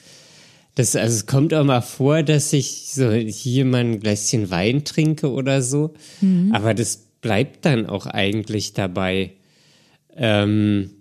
[0.76, 4.86] Das, also es kommt auch mal vor, dass ich so hier mal ein Gläschen Wein
[4.86, 5.94] trinke oder so.
[6.22, 6.54] Mhm.
[6.54, 9.34] Aber das bleibt dann auch eigentlich dabei.
[10.16, 10.92] Ähm,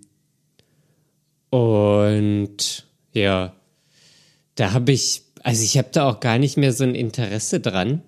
[1.49, 3.53] und ja,
[4.55, 8.01] da habe ich, also ich habe da auch gar nicht mehr so ein Interesse dran,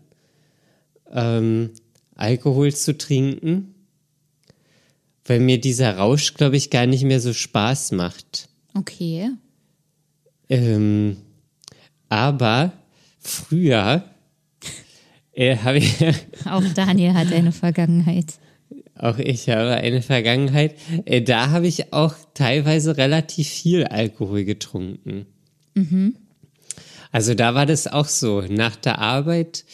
[1.12, 1.72] ähm,
[2.16, 3.74] Alkohol zu trinken,
[5.26, 8.50] weil mir dieser Rausch, glaube ich, gar nicht mehr so Spaß macht.
[8.76, 9.32] Okay.
[10.50, 11.18] Ähm,
[12.10, 12.74] aber
[13.20, 14.04] früher
[15.32, 15.96] äh, habe ich.
[16.46, 18.34] auch Daniel hat eine Vergangenheit.
[19.02, 20.76] Auch ich habe eine Vergangenheit.
[21.06, 25.26] Äh, da habe ich auch teilweise relativ viel Alkohol getrunken.
[25.74, 26.16] Mhm.
[27.12, 28.42] Also da war das auch so.
[28.42, 29.66] Nach der Arbeit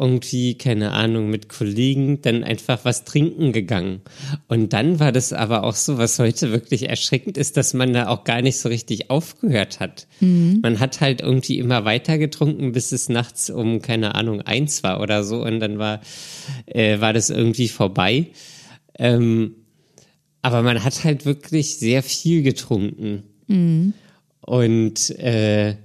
[0.00, 4.00] irgendwie, keine Ahnung, mit Kollegen dann einfach was trinken gegangen.
[4.48, 8.08] Und dann war das aber auch so, was heute wirklich erschreckend ist, dass man da
[8.08, 10.06] auch gar nicht so richtig aufgehört hat.
[10.20, 10.60] Mhm.
[10.62, 15.00] Man hat halt irgendwie immer weiter getrunken, bis es nachts um, keine Ahnung, eins war
[15.00, 15.44] oder so.
[15.44, 16.00] Und dann war,
[16.66, 18.28] äh, war das irgendwie vorbei.
[18.98, 19.56] Ähm,
[20.40, 23.24] aber man hat halt wirklich sehr viel getrunken.
[23.48, 23.92] Mhm.
[24.40, 25.76] Und äh,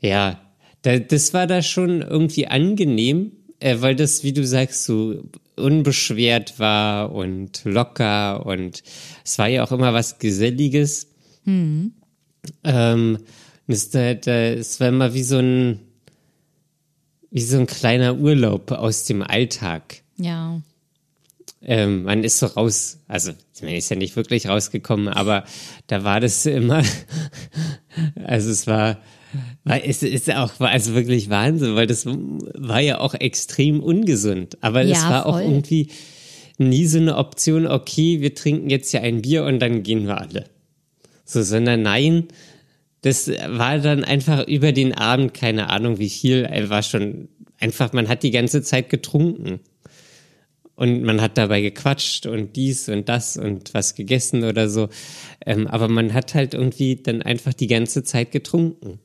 [0.00, 0.40] ja,
[0.82, 5.22] da, das war da schon irgendwie angenehm, äh, weil das, wie du sagst, so
[5.56, 8.82] unbeschwert war und locker und
[9.24, 11.08] es war ja auch immer was Geselliges.
[11.44, 11.92] Mhm.
[12.64, 13.18] Ähm,
[13.66, 15.80] es, da, da, es war immer wie so ein
[17.30, 20.02] wie so ein kleiner Urlaub aus dem Alltag.
[20.16, 20.60] Ja.
[21.62, 25.44] Ähm, man ist so raus, also man ist ja nicht wirklich rausgekommen, aber
[25.86, 26.82] da war das immer,
[28.24, 28.98] also es war,
[29.64, 34.58] es ist auch, also wirklich Wahnsinn, weil das war ja auch extrem ungesund.
[34.60, 35.32] Aber es ja, war voll.
[35.32, 35.88] auch irgendwie
[36.58, 40.20] nie so eine Option, okay, wir trinken jetzt ja ein Bier und dann gehen wir
[40.20, 40.44] alle.
[41.24, 42.28] So, sondern nein,
[43.02, 48.08] das war dann einfach über den Abend, keine Ahnung wie viel, war schon einfach, man
[48.08, 49.60] hat die ganze Zeit getrunken.
[50.74, 54.88] Und man hat dabei gequatscht und dies und das und was gegessen oder so.
[55.44, 58.98] Ähm, aber man hat halt irgendwie dann einfach die ganze Zeit getrunken.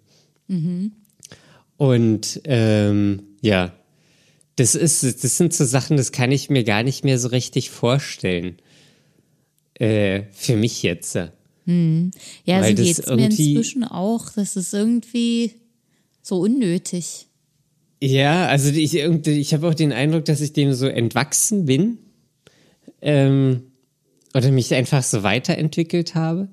[0.48, 0.92] Mhm.
[1.78, 3.74] Und ähm, ja,
[4.56, 7.70] das ist, das sind so Sachen, das kann ich mir gar nicht mehr so richtig
[7.70, 8.58] vorstellen.
[9.74, 11.18] Äh, für mich jetzt.
[11.66, 12.12] Mhm.
[12.46, 14.30] Ja, Weil so geht's mir inzwischen auch.
[14.30, 15.52] Das ist irgendwie
[16.22, 17.28] so unnötig.
[18.02, 21.98] Ja, also ich, ich habe auch den Eindruck, dass ich dem so entwachsen bin
[23.02, 23.64] ähm,
[24.34, 26.50] oder mich einfach so weiterentwickelt habe.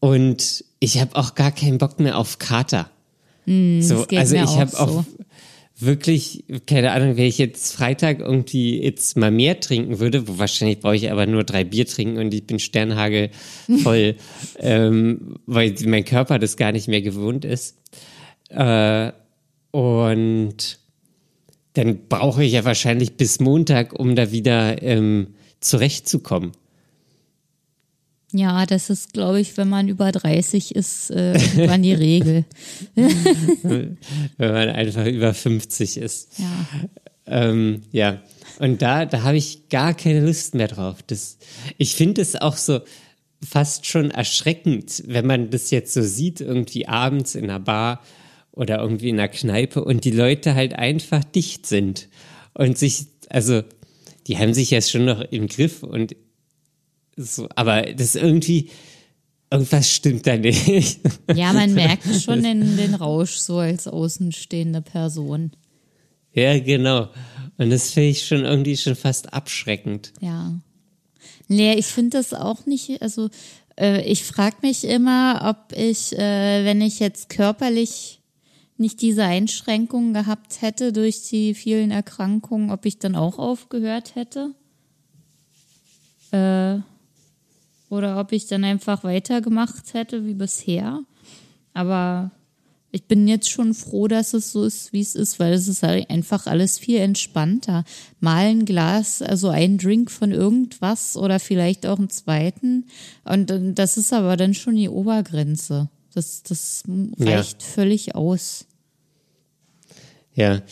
[0.00, 2.90] Und ich habe auch gar keinen Bock mehr auf Kater.
[3.46, 4.78] Mm, so, also ich habe so.
[4.78, 5.04] auch
[5.80, 10.80] wirklich, keine Ahnung, wenn ich jetzt Freitag irgendwie jetzt mal mehr trinken würde, wo wahrscheinlich
[10.80, 13.30] brauche ich aber nur drei Bier trinken und ich bin Sternhagel
[13.82, 14.16] voll,
[14.58, 17.76] ähm, weil mein Körper das gar nicht mehr gewohnt ist.
[18.50, 19.12] Äh,
[19.70, 20.78] und
[21.74, 25.28] dann brauche ich ja wahrscheinlich bis Montag, um da wieder ähm,
[25.60, 26.52] zurechtzukommen.
[28.32, 32.44] Ja, das ist, glaube ich, wenn man über 30 ist, äh, irgendwann die Regel.
[32.94, 33.96] wenn
[34.38, 36.38] man einfach über 50 ist.
[36.38, 36.66] Ja.
[37.26, 38.22] Ähm, ja.
[38.58, 41.02] Und da, da habe ich gar keine Lust mehr drauf.
[41.06, 41.38] Das,
[41.78, 42.80] ich finde es auch so
[43.46, 48.02] fast schon erschreckend, wenn man das jetzt so sieht, irgendwie abends in einer Bar
[48.52, 52.08] oder irgendwie in einer Kneipe und die Leute halt einfach dicht sind
[52.54, 53.62] und sich, also
[54.26, 56.16] die haben sich ja schon noch im Griff und
[57.18, 58.70] so, aber das irgendwie,
[59.50, 61.00] irgendwas stimmt da nicht.
[61.34, 65.52] Ja, man merkt schon den, den Rausch so als außenstehende Person.
[66.32, 67.08] Ja, genau.
[67.56, 70.12] Und das finde ich schon irgendwie schon fast abschreckend.
[70.20, 70.58] Ja.
[71.48, 73.30] Nee, ich finde das auch nicht, also
[73.78, 78.20] äh, ich frage mich immer, ob ich, äh, wenn ich jetzt körperlich
[78.76, 84.54] nicht diese Einschränkungen gehabt hätte durch die vielen Erkrankungen, ob ich dann auch aufgehört hätte.
[86.30, 86.80] Äh,
[87.88, 91.00] oder ob ich dann einfach weitergemacht hätte wie bisher.
[91.74, 92.30] Aber
[92.90, 95.82] ich bin jetzt schon froh, dass es so ist, wie es ist, weil es ist
[95.82, 97.84] halt einfach alles viel entspannter.
[98.20, 102.86] Mal ein Glas, also ein Drink von irgendwas oder vielleicht auch einen zweiten.
[103.24, 105.90] Und das ist aber dann schon die Obergrenze.
[106.14, 106.82] Das, das
[107.18, 107.68] reicht ja.
[107.68, 108.66] völlig aus.
[110.34, 110.62] Ja.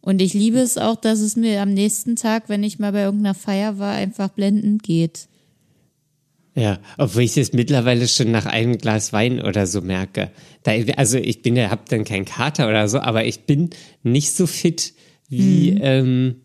[0.00, 3.02] Und ich liebe es auch, dass es mir am nächsten Tag, wenn ich mal bei
[3.02, 5.28] irgendeiner Feier war, einfach blendend geht.
[6.54, 10.30] Ja, obwohl ich es mittlerweile schon nach einem Glas Wein oder so merke.
[10.64, 13.70] Da, also ich bin ja, hab dann keinen Kater oder so, aber ich bin
[14.02, 14.92] nicht so fit
[15.28, 15.78] wie mhm.
[15.80, 16.36] ähm,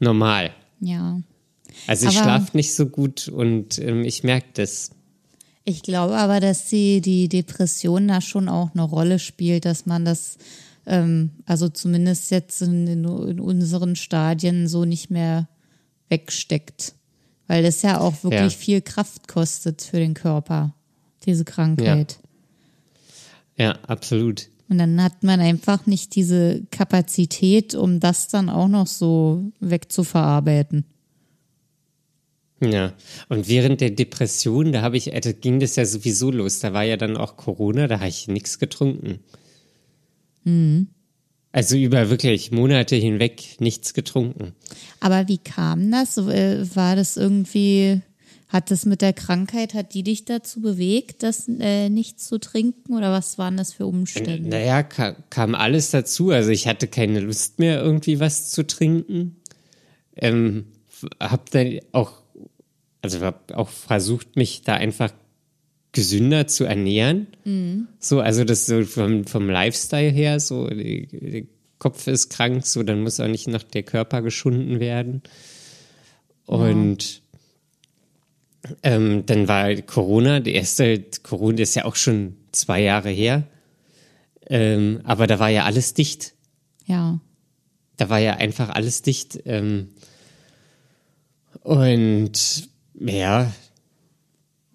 [0.00, 0.50] normal.
[0.80, 1.20] Ja.
[1.86, 4.90] Also ich schlafe nicht so gut und ähm, ich merke das.
[5.64, 10.06] Ich glaube aber, dass die, die Depression da schon auch eine Rolle spielt, dass man
[10.06, 10.38] das,
[10.86, 13.06] ähm, also zumindest jetzt in, in
[13.40, 15.48] unseren Stadien so nicht mehr
[16.08, 16.94] wegsteckt.
[17.48, 18.58] Weil das ja auch wirklich ja.
[18.58, 20.74] viel Kraft kostet für den Körper,
[21.24, 22.18] diese Krankheit.
[23.56, 23.64] Ja.
[23.64, 24.48] ja, absolut.
[24.68, 30.84] Und dann hat man einfach nicht diese Kapazität, um das dann auch noch so wegzuverarbeiten.
[32.60, 32.92] Ja,
[33.28, 36.58] und während der Depression, da habe ich, da ging das ja sowieso los.
[36.60, 39.20] Da war ja dann auch Corona, da habe ich nichts getrunken.
[40.44, 40.88] Mhm.
[41.52, 44.52] Also über wirklich Monate hinweg nichts getrunken.
[45.00, 46.18] Aber wie kam das?
[46.18, 48.02] Äh, war das irgendwie,
[48.48, 52.94] hat das mit der Krankheit, hat die dich dazu bewegt, das äh, nichts zu trinken
[52.94, 54.46] oder was waren das für Umstände?
[54.46, 56.30] Naja, kam, kam alles dazu.
[56.30, 59.36] Also ich hatte keine Lust mehr, irgendwie was zu trinken.
[60.16, 60.66] Ähm,
[61.18, 62.12] hab dann auch,
[63.00, 65.12] also hab auch versucht, mich da einfach
[65.98, 67.26] gesünder zu ernähren.
[67.44, 67.88] Mhm.
[67.98, 71.42] So, also das so vom, vom Lifestyle her, so der
[71.80, 75.22] Kopf ist krank, so dann muss auch nicht noch der Körper geschunden werden.
[76.46, 77.20] Und
[78.64, 78.70] ja.
[78.84, 83.42] ähm, dann war Corona, der erste Corona ist ja auch schon zwei Jahre her.
[84.46, 86.34] Ähm, aber da war ja alles dicht.
[86.86, 87.18] Ja.
[87.96, 89.40] Da war ja einfach alles dicht.
[89.46, 89.88] Ähm,
[91.64, 92.68] und
[93.00, 93.52] ja,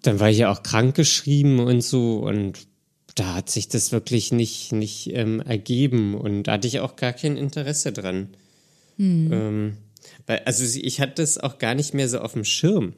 [0.06, 2.66] dann war ich ja auch krankgeschrieben und so und
[3.14, 7.12] da hat sich das wirklich nicht, nicht ähm, ergeben und da hatte ich auch gar
[7.12, 8.28] kein Interesse dran.
[8.98, 9.32] Hm.
[9.32, 9.76] Ähm,
[10.26, 12.92] weil, also ich hatte das auch gar nicht mehr so auf dem Schirm,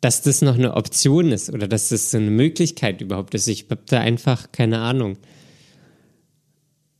[0.00, 3.48] dass das noch eine Option ist oder dass das so eine Möglichkeit überhaupt ist.
[3.48, 5.18] Ich habe da einfach keine Ahnung.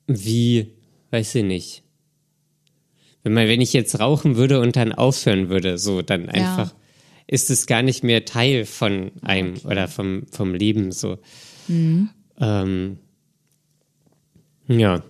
[0.08, 0.72] Wie,
[1.10, 1.82] weiß ich nicht.
[3.22, 6.72] Wenn, man, wenn ich jetzt rauchen würde und dann aufhören würde, so dann einfach.
[6.72, 6.81] Ja
[7.26, 9.66] ist es gar nicht mehr Teil von einem okay.
[9.66, 11.18] oder vom, vom Leben so.
[11.68, 12.10] Mhm.
[12.40, 12.98] Ähm,
[14.68, 15.02] ja.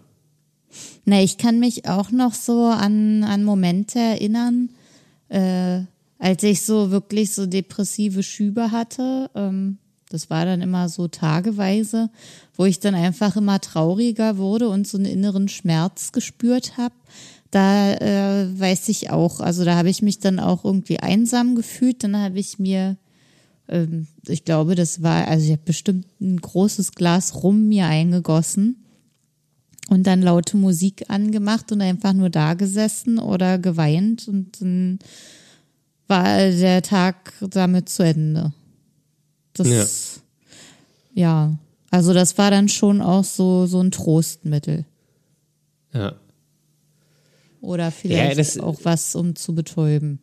[1.05, 4.71] Na, ich kann mich auch noch so an, an Momente erinnern,
[5.29, 5.81] äh,
[6.19, 9.31] als ich so wirklich so depressive Schübe hatte.
[9.35, 12.11] Ähm, das war dann immer so tageweise,
[12.55, 16.95] wo ich dann einfach immer trauriger wurde und so einen inneren Schmerz gespürt habe
[17.53, 22.03] da äh, weiß ich auch, also da habe ich mich dann auch irgendwie einsam gefühlt.
[22.03, 22.97] Dann habe ich mir,
[23.69, 28.83] ähm, ich glaube, das war, also ich habe bestimmt ein großes Glas Rum mir eingegossen
[29.91, 34.99] und dann laute Musik angemacht und einfach nur da gesessen oder geweint und dann
[36.09, 38.55] war der Tag damit zu Ende.
[39.53, 40.23] Das,
[41.15, 41.23] ja.
[41.23, 41.59] ja,
[41.91, 44.87] also das war dann schon auch so, so ein Trostmittel.
[45.93, 46.15] Ja.
[47.63, 50.19] Oder vielleicht ja, das, auch was, um zu betäuben.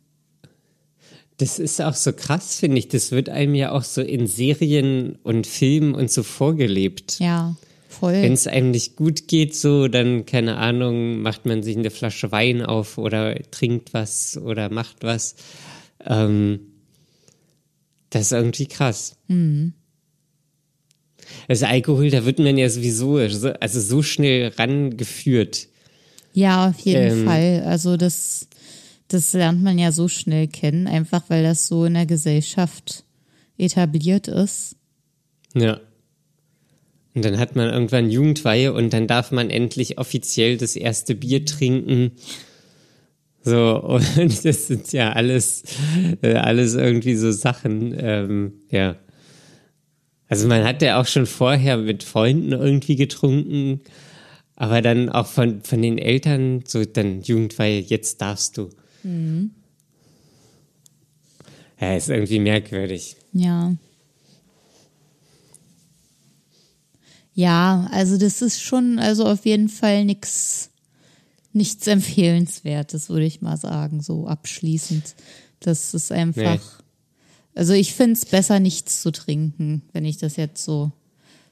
[1.37, 2.89] Das ist auch so krass, finde ich.
[2.89, 7.17] Das wird einem ja auch so in Serien und Filmen und so vorgelebt.
[7.19, 7.55] Ja,
[7.87, 8.13] voll.
[8.13, 12.33] Wenn es einem nicht gut geht, so, dann, keine Ahnung, macht man sich eine Flasche
[12.33, 15.35] Wein auf oder trinkt was oder macht was.
[16.05, 16.59] Ähm,
[18.09, 19.15] das ist irgendwie krass.
[19.29, 19.73] Mhm.
[21.47, 25.68] Also Alkohol, da wird man ja sowieso, also so schnell rangeführt.
[26.39, 27.63] Ja, auf jeden ähm, Fall.
[27.65, 28.47] Also das
[29.09, 33.03] das lernt man ja so schnell kennen, einfach weil das so in der Gesellschaft
[33.57, 34.75] etabliert ist.
[35.55, 35.81] Ja.
[37.15, 41.43] Und dann hat man irgendwann Jugendweihe und dann darf man endlich offiziell das erste Bier
[41.43, 42.11] trinken.
[43.41, 43.81] So,
[44.17, 45.63] und das sind ja alles,
[46.21, 48.95] äh, alles irgendwie so Sachen, ähm, ja.
[50.27, 53.81] Also man hat ja auch schon vorher mit Freunden irgendwie getrunken,
[54.60, 58.70] aber dann auch von, von den Eltern so dann Jugendweihe, jetzt darfst du.
[59.03, 59.51] Mhm.
[61.80, 63.16] Ja, ist irgendwie merkwürdig.
[63.32, 63.74] Ja.
[67.34, 70.72] Ja, also das ist schon, also auf jeden Fall nichts,
[71.53, 75.16] nichts empfehlenswertes, würde ich mal sagen, so abschließend.
[75.62, 77.55] Das ist einfach, nee.
[77.55, 80.91] also ich finde es besser, nichts zu trinken, wenn ich das jetzt so,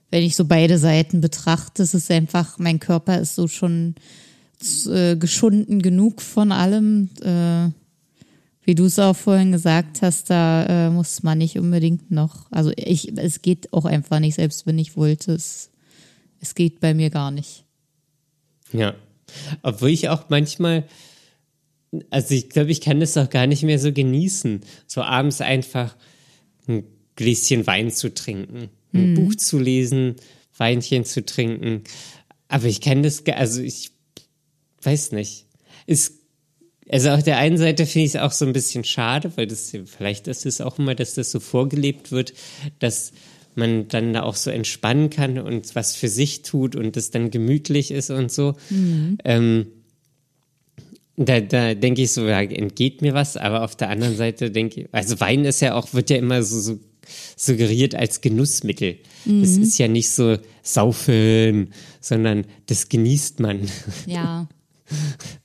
[0.10, 1.84] wenn ich so beide Seiten betrachte.
[1.84, 3.95] Es ist einfach, mein Körper ist so schon
[4.88, 7.10] äh, geschunden genug von allem.
[7.22, 7.72] Äh,
[8.68, 12.74] wie du es auch vorhin gesagt hast, da äh, muss man nicht unbedingt noch, also
[12.76, 15.70] ich, es geht auch einfach nicht, selbst wenn ich wollte, es,
[16.41, 17.64] es geht bei mir gar nicht.
[18.74, 18.93] Ja,
[19.62, 20.84] obwohl ich auch manchmal,
[22.10, 25.95] also ich glaube, ich kann das auch gar nicht mehr so genießen, so abends einfach
[26.68, 26.84] ein
[27.16, 29.15] Gläschen Wein zu trinken, ein mhm.
[29.15, 30.15] Buch zu lesen,
[30.57, 31.83] Weinchen zu trinken.
[32.47, 33.91] Aber ich kann das, also ich
[34.81, 35.45] weiß nicht.
[35.85, 36.13] Ist,
[36.89, 39.73] also auf der einen Seite finde ich es auch so ein bisschen schade, weil das,
[39.85, 42.33] vielleicht ist es auch immer, dass das so vorgelebt wird,
[42.79, 43.11] dass
[43.55, 47.31] man dann da auch so entspannen kann und was für sich tut und das dann
[47.31, 48.53] gemütlich ist und so.
[48.69, 49.17] Mhm.
[49.25, 49.67] Ähm,
[51.17, 54.81] da, da denke ich so, ja, entgeht mir was, aber auf der anderen Seite denke
[54.81, 56.79] ich, also Wein ist ja auch, wird ja immer so, so
[57.36, 58.97] suggeriert als Genussmittel.
[59.26, 59.41] Mhm.
[59.41, 63.62] Das ist ja nicht so saufen, sondern das genießt man.
[64.05, 64.47] Ja.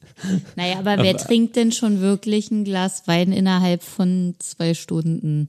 [0.55, 5.49] Naja, aber wer aber, trinkt denn schon wirklich ein Glas Wein innerhalb von zwei Stunden?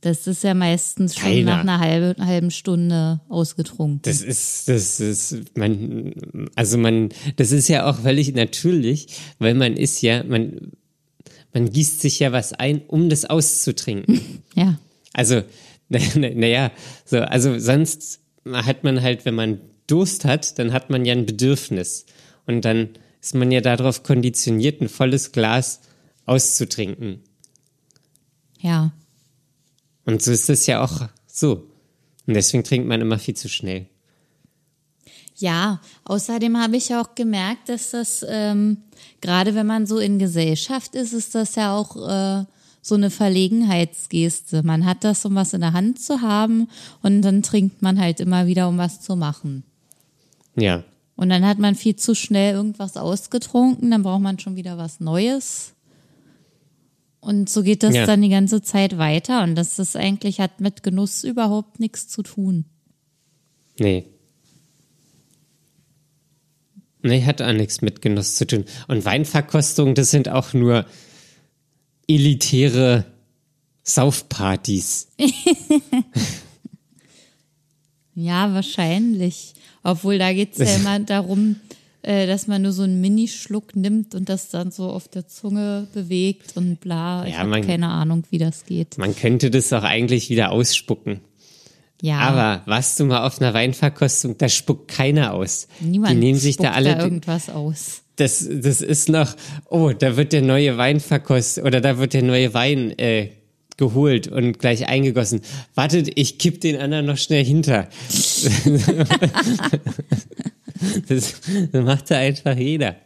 [0.00, 1.56] Das ist ja meistens schon keiner.
[1.56, 4.00] nach einer halben, halben Stunde ausgetrunken.
[4.02, 6.14] Das ist, das ist, man,
[6.54, 9.08] also man, das ist ja auch völlig natürlich,
[9.38, 10.72] weil man ist ja, man,
[11.52, 14.42] man gießt sich ja was ein, um das auszutrinken.
[14.54, 14.78] ja.
[15.12, 15.42] Also,
[15.88, 16.72] naja, na
[17.04, 21.26] so, also sonst hat man halt, wenn man Durst hat, dann hat man ja ein
[21.26, 22.06] Bedürfnis.
[22.46, 22.90] Und dann
[23.20, 25.80] ist man ja darauf konditioniert, ein volles Glas
[26.26, 27.20] auszutrinken.
[28.60, 28.92] Ja.
[30.04, 31.66] Und so ist es ja auch so.
[32.26, 33.86] Und deswegen trinkt man immer viel zu schnell.
[35.40, 38.78] Ja, außerdem habe ich auch gemerkt, dass das, ähm,
[39.20, 42.44] gerade wenn man so in Gesellschaft ist, ist das ja auch äh,
[42.82, 44.62] so eine Verlegenheitsgeste.
[44.62, 46.68] Man hat das, um was in der Hand zu haben
[47.02, 49.64] und dann trinkt man halt immer wieder, um was zu machen.
[50.56, 50.84] Ja.
[51.16, 55.00] Und dann hat man viel zu schnell irgendwas ausgetrunken, dann braucht man schon wieder was
[55.00, 55.74] Neues.
[57.20, 58.06] Und so geht das ja.
[58.06, 59.42] dann die ganze Zeit weiter.
[59.42, 62.64] Und das ist eigentlich, hat mit Genuss überhaupt nichts zu tun.
[63.78, 64.06] Nee.
[67.02, 68.64] Nee, hat auch nichts mit Genuss zu tun.
[68.88, 70.86] Und Weinverkostung, das sind auch nur
[72.06, 73.06] elitäre
[73.82, 75.08] Saufpartys.
[78.14, 79.54] ja, wahrscheinlich.
[79.82, 81.56] Obwohl da geht es ja immer darum,
[82.02, 85.86] äh, dass man nur so einen Minischluck nimmt und das dann so auf der Zunge
[85.92, 87.24] bewegt und bla.
[87.26, 88.98] Ich ja, habe keine Ahnung, wie das geht.
[88.98, 91.20] Man könnte das auch eigentlich wieder ausspucken.
[92.02, 92.18] Ja.
[92.18, 95.68] Aber was du mal auf einer Weinverkostung, da spuckt keiner aus.
[95.80, 98.02] Niemand Die nehmen sich da alle da irgendwas aus.
[98.16, 99.34] Das, das ist noch,
[99.68, 103.30] oh, da wird der neue Wein verkostet oder da wird der neue Wein äh,
[103.76, 105.40] geholt und gleich eingegossen.
[105.74, 107.88] Wartet, ich kipp den anderen noch schnell hinter.
[111.08, 111.34] das,
[111.72, 112.96] das macht ja einfach jeder.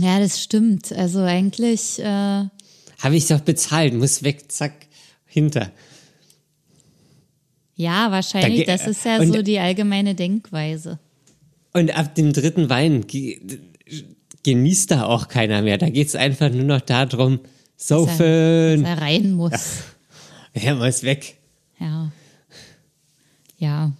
[0.00, 0.92] Ja, das stimmt.
[0.92, 1.98] Also eigentlich.
[1.98, 4.86] Äh Habe ich doch bezahlt, muss weg, zack,
[5.26, 5.72] hinter.
[7.78, 8.66] Ja, wahrscheinlich.
[8.66, 10.98] Da, das ist ja so die allgemeine Denkweise.
[11.72, 13.06] Und ab dem dritten Wein
[14.42, 15.78] genießt da auch keiner mehr.
[15.78, 17.38] Da geht es einfach nur noch darum,
[17.76, 18.16] Saufen.
[18.18, 19.52] Dass er, dass er rein muss.
[20.54, 21.36] Ja, er muss weg.
[21.78, 22.10] Ja.
[23.58, 23.92] Ja.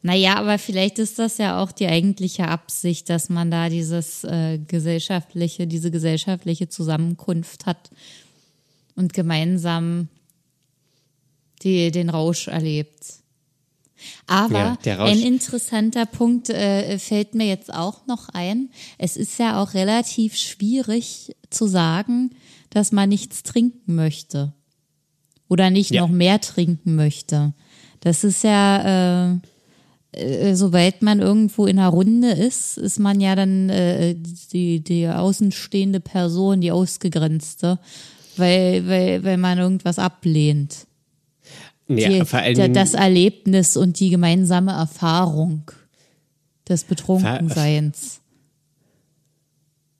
[0.00, 4.58] Naja, aber vielleicht ist das ja auch die eigentliche Absicht, dass man da dieses äh,
[4.58, 7.90] gesellschaftliche, diese gesellschaftliche Zusammenkunft hat
[8.96, 10.08] und gemeinsam
[11.64, 13.02] die, den Rausch erlebt.
[14.26, 18.70] Aber ja, ein interessanter Punkt äh, fällt mir jetzt auch noch ein.
[18.98, 22.30] Es ist ja auch relativ schwierig zu sagen,
[22.70, 24.52] dass man nichts trinken möchte
[25.48, 26.02] oder nicht ja.
[26.02, 27.54] noch mehr trinken möchte.
[28.00, 29.38] Das ist ja äh,
[30.14, 34.14] äh, sobald man irgendwo in einer Runde ist, ist man ja dann äh,
[34.52, 37.78] die, die außenstehende Person, die ausgegrenzte,
[38.36, 40.86] weil, weil, weil man irgendwas ablehnt.
[41.88, 45.70] Ja, die, vor allem, das Erlebnis und die gemeinsame Erfahrung
[46.68, 48.20] des Betrunkenseins.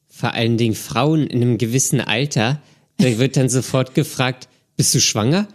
[0.09, 2.61] Vor allen Dingen Frauen in einem gewissen Alter,
[2.97, 5.49] da wird dann sofort gefragt, bist du schwanger?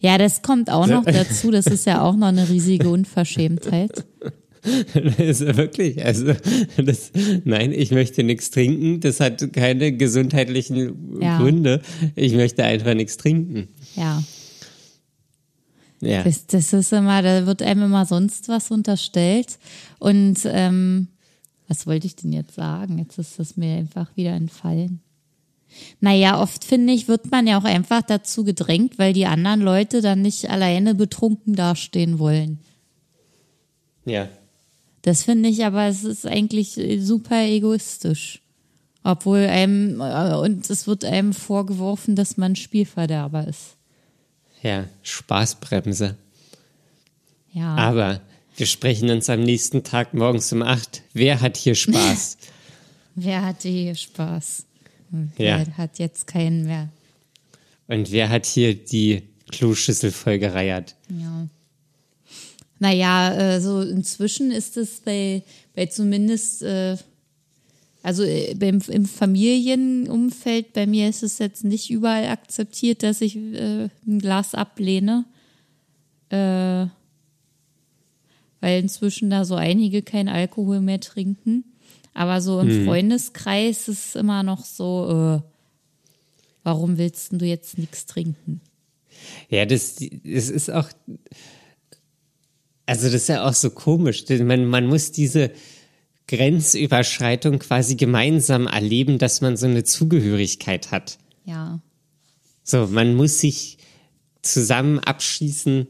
[0.00, 1.50] Ja, das kommt auch noch dazu.
[1.50, 4.04] Das ist ja auch noch eine riesige Unverschämtheit.
[4.94, 6.34] Das ist wirklich, also
[6.76, 7.12] das,
[7.44, 9.00] nein, ich möchte nichts trinken.
[9.00, 11.38] Das hat keine gesundheitlichen ja.
[11.38, 11.82] Gründe.
[12.14, 13.68] Ich möchte einfach nichts trinken.
[13.96, 14.22] Ja.
[16.02, 16.24] Ja.
[16.24, 19.58] Das, das ist immer, da wird einem immer sonst was unterstellt.
[20.00, 21.06] Und ähm,
[21.68, 22.98] was wollte ich denn jetzt sagen?
[22.98, 25.00] Jetzt ist das mir einfach wieder entfallen.
[26.00, 30.02] Naja, oft finde ich, wird man ja auch einfach dazu gedrängt, weil die anderen Leute
[30.02, 32.58] dann nicht alleine betrunken dastehen wollen.
[34.04, 34.28] Ja.
[35.02, 38.42] Das finde ich aber, es ist eigentlich super egoistisch.
[39.04, 43.76] Obwohl einem, äh, und es wird einem vorgeworfen, dass man Spielverderber ist.
[44.62, 46.16] Ja, Spaßbremse.
[47.52, 47.74] Ja.
[47.76, 48.20] Aber
[48.56, 51.02] wir sprechen uns am nächsten Tag morgens um acht.
[51.12, 52.38] Wer hat hier Spaß?
[53.14, 54.64] Wer hatte hier Spaß?
[55.36, 55.66] Wer ja.
[55.76, 56.88] hat jetzt keinen mehr?
[57.86, 60.94] Und wer hat hier die Kloschüssel vollgereiert?
[61.08, 61.46] Ja.
[62.78, 65.42] Naja, äh, so inzwischen ist es bei,
[65.74, 66.96] bei zumindest, äh,
[68.02, 73.88] also äh, im Familienumfeld, bei mir ist es jetzt nicht überall akzeptiert, dass ich äh,
[74.06, 75.24] ein Glas ablehne.
[76.30, 76.86] Äh,
[78.62, 81.64] weil inzwischen da so einige kein Alkohol mehr trinken.
[82.14, 82.84] Aber so im hm.
[82.84, 85.48] Freundeskreis ist es immer noch so, äh,
[86.62, 88.60] warum willst du jetzt nichts trinken?
[89.48, 90.88] Ja, das, das ist auch,
[92.86, 94.24] also das ist ja auch so komisch.
[94.28, 95.50] Man, man muss diese
[96.28, 101.18] Grenzüberschreitung quasi gemeinsam erleben, dass man so eine Zugehörigkeit hat.
[101.44, 101.80] Ja.
[102.62, 103.78] So, man muss sich
[104.42, 105.86] zusammen abschließen,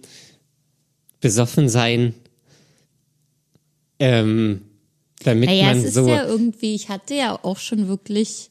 [1.21, 2.15] besoffen sein,
[3.99, 4.63] ähm,
[5.23, 8.51] damit naja, man es ist so ja irgendwie, ich hatte ja auch schon wirklich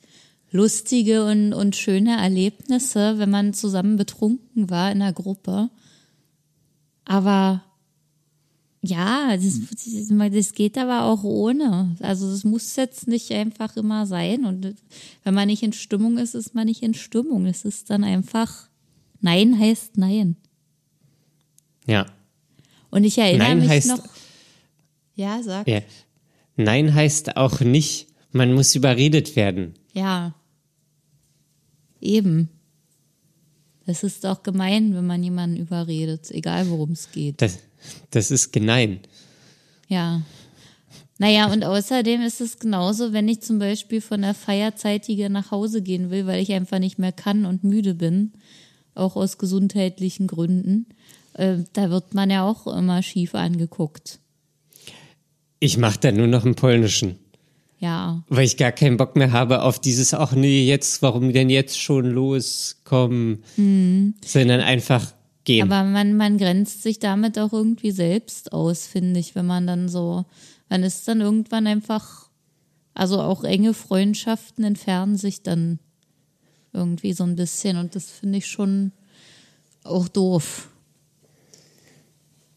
[0.51, 5.69] lustige und, und schöne Erlebnisse, wenn man zusammen betrunken war in der Gruppe.
[7.05, 7.63] Aber
[8.83, 9.59] ja, das,
[10.33, 11.95] das geht aber auch ohne.
[11.99, 14.43] Also es muss jetzt nicht einfach immer sein.
[14.45, 14.75] Und
[15.23, 17.45] wenn man nicht in Stimmung ist, ist man nicht in Stimmung.
[17.45, 18.69] Es ist dann einfach,
[19.19, 20.35] Nein heißt Nein.
[21.85, 22.07] Ja.
[22.89, 24.03] Und ich erinnere Nein mich heißt, noch.
[25.15, 25.67] Ja, sag.
[25.67, 25.81] Ja.
[26.55, 29.75] Nein heißt auch nicht, man muss überredet werden.
[29.93, 30.33] Ja.
[31.99, 32.49] Eben.
[33.85, 37.41] Es ist auch gemein, wenn man jemanden überredet, egal worum es geht.
[37.41, 37.59] Das,
[38.11, 38.99] das ist gemein.
[39.87, 40.21] Ja.
[41.17, 45.83] Naja, und außerdem ist es genauso, wenn ich zum Beispiel von der Feierzeitige nach Hause
[45.83, 48.33] gehen will, weil ich einfach nicht mehr kann und müde bin,
[48.95, 50.87] auch aus gesundheitlichen Gründen,
[51.33, 54.19] äh, da wird man ja auch immer schief angeguckt.
[55.59, 57.19] Ich mache dann nur noch einen polnischen.
[57.77, 58.23] Ja.
[58.29, 61.79] Weil ich gar keinen Bock mehr habe auf dieses, ach nee, jetzt, warum denn jetzt
[61.79, 63.43] schon loskommen?
[63.57, 64.15] Mhm.
[64.23, 65.13] Sondern einfach
[65.43, 65.71] gehen.
[65.71, 69.89] Aber man, man grenzt sich damit auch irgendwie selbst aus, finde ich, wenn man dann
[69.89, 70.25] so,
[70.69, 72.29] man ist dann irgendwann einfach,
[72.93, 75.79] also auch enge Freundschaften entfernen sich dann
[76.73, 78.91] irgendwie so ein bisschen und das finde ich schon
[79.83, 80.69] auch doof.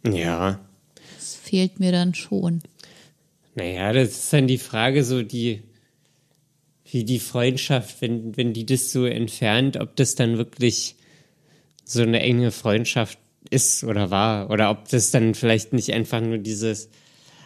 [0.07, 0.61] Ja.
[1.17, 2.61] Das fehlt mir dann schon.
[3.55, 5.63] Naja, das ist dann die Frage, so die,
[6.91, 10.97] wie die Freundschaft, wenn, wenn die das so entfernt, ob das dann wirklich
[11.85, 13.19] so eine enge Freundschaft
[13.51, 14.51] ist oder war.
[14.51, 16.89] Oder ob das dann vielleicht nicht einfach nur dieses.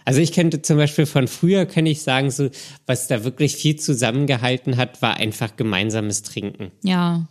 [0.04, 2.48] Also ich könnte zum Beispiel von früher, kann ich sagen, so,
[2.86, 6.70] was da wirklich viel zusammengehalten hat, war einfach gemeinsames Trinken.
[6.82, 7.28] Ja.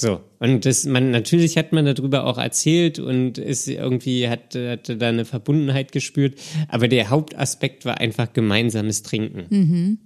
[0.00, 4.96] So, und das, man, natürlich hat man darüber auch erzählt und ist irgendwie, hat, hatte
[4.96, 9.46] da eine Verbundenheit gespürt, aber der Hauptaspekt war einfach gemeinsames Trinken.
[9.48, 9.98] Mhm.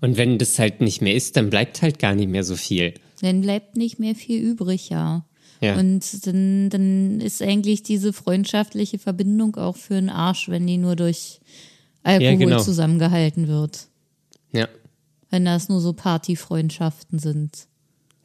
[0.00, 2.94] Und wenn das halt nicht mehr ist, dann bleibt halt gar nicht mehr so viel.
[3.22, 5.24] Dann bleibt nicht mehr viel übrig, ja.
[5.62, 5.78] Ja.
[5.78, 10.96] Und dann, dann ist eigentlich diese freundschaftliche Verbindung auch für einen Arsch, wenn die nur
[10.96, 11.40] durch
[12.02, 12.58] Alkohol Ja, genau.
[12.60, 13.86] zusammengehalten wird.
[14.52, 14.68] Ja,
[15.30, 17.66] Wenn das nur so Partyfreundschaften sind.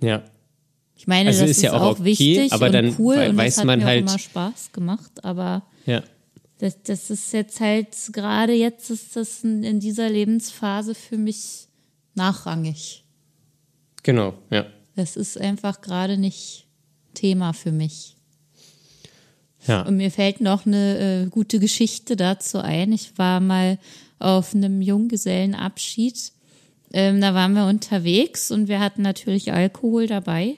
[0.01, 0.23] ja.
[0.99, 3.53] Ich meine, Also das ist ja auch okay, wichtig aber und dann cool und weiß
[3.53, 6.01] das hat man mir halt- auch immer Spaß gemacht, aber Ja,
[6.57, 11.67] das, das ist jetzt halt, gerade jetzt ist das in, in dieser Lebensphase für mich
[12.15, 13.05] nachrangig.
[14.01, 14.65] genau, ja.
[14.97, 16.65] Das ist einfach gerade nicht
[17.13, 18.17] Thema für mich.
[19.67, 22.91] Ja, Und mir fällt noch eine äh, gute Geschichte dazu ein.
[22.91, 23.77] Ich war mal
[24.17, 26.31] auf einem Junggesellenabschied.
[26.93, 30.57] Ähm, da waren wir unterwegs und wir hatten natürlich Alkohol dabei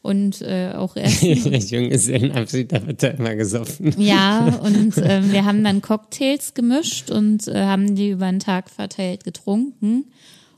[0.00, 1.52] und äh, auch Essen.
[1.52, 3.94] Junggesellenabschied, da wird da immer gesoffen.
[4.00, 8.70] ja, und ähm, wir haben dann Cocktails gemischt und äh, haben die über den Tag
[8.70, 10.06] verteilt getrunken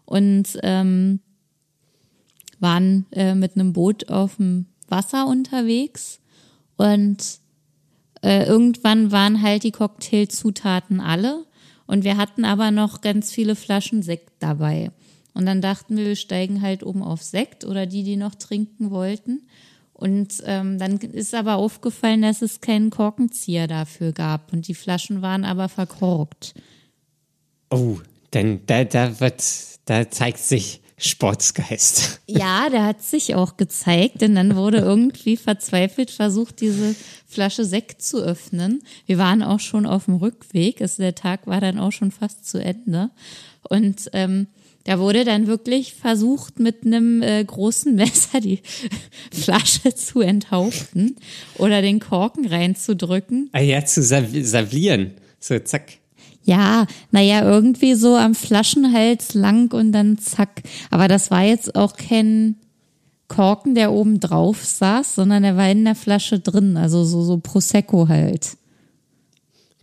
[0.05, 1.21] und ähm,
[2.61, 6.21] waren äh, mit einem Boot auf dem Wasser unterwegs
[6.77, 7.39] und
[8.23, 11.45] äh, irgendwann waren halt die Cocktailzutaten alle
[11.87, 14.91] und wir hatten aber noch ganz viele Flaschen Sekt dabei.
[15.35, 18.91] Und dann dachten wir, wir steigen halt um auf Sekt oder die, die noch trinken
[18.91, 19.47] wollten.
[19.93, 25.23] Und ähm, dann ist aber aufgefallen, dass es keinen Korkenzieher dafür gab und die Flaschen
[25.23, 26.55] waren aber verkorkt.
[27.71, 27.99] Oh,
[28.35, 29.43] denn da, da wird,
[29.87, 32.21] da zeigt sich Sportsgeist.
[32.27, 36.95] Ja, der hat sich auch gezeigt, denn dann wurde irgendwie verzweifelt versucht, diese
[37.27, 38.83] Flasche Sekt zu öffnen.
[39.07, 42.47] Wir waren auch schon auf dem Rückweg, also der Tag war dann auch schon fast
[42.49, 43.11] zu Ende.
[43.69, 44.47] Und ähm,
[44.85, 48.61] da wurde dann wirklich versucht, mit einem äh, großen Messer die
[49.33, 51.17] Flasche zu enthaupten
[51.59, 53.51] oder den Korken reinzudrücken.
[53.53, 55.13] Ah ja, zu sav- savieren.
[55.41, 55.99] So, zack.
[56.47, 60.63] Ja, naja, irgendwie so am Flaschenhals lang und dann zack.
[60.91, 62.55] Aber das war jetzt auch kein
[63.29, 67.39] Korken, der oben drauf saß, sondern der war in der Flasche drin, also so, so
[67.39, 68.57] Prosecco halt.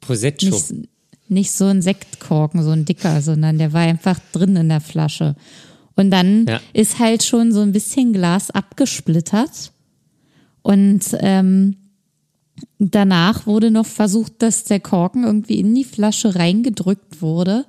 [0.01, 0.45] Prosecco.
[0.45, 0.73] Nicht,
[1.27, 5.35] nicht so ein Sektkorken, so ein dicker, sondern der war einfach drin in der Flasche.
[5.95, 6.61] Und dann Ja.
[6.71, 9.71] ist halt schon so ein bisschen Glas abgesplittert.
[10.61, 11.75] Und ähm,
[12.79, 17.65] danach wurde noch versucht, dass der Korken irgendwie in die Flasche reingedrückt wurde.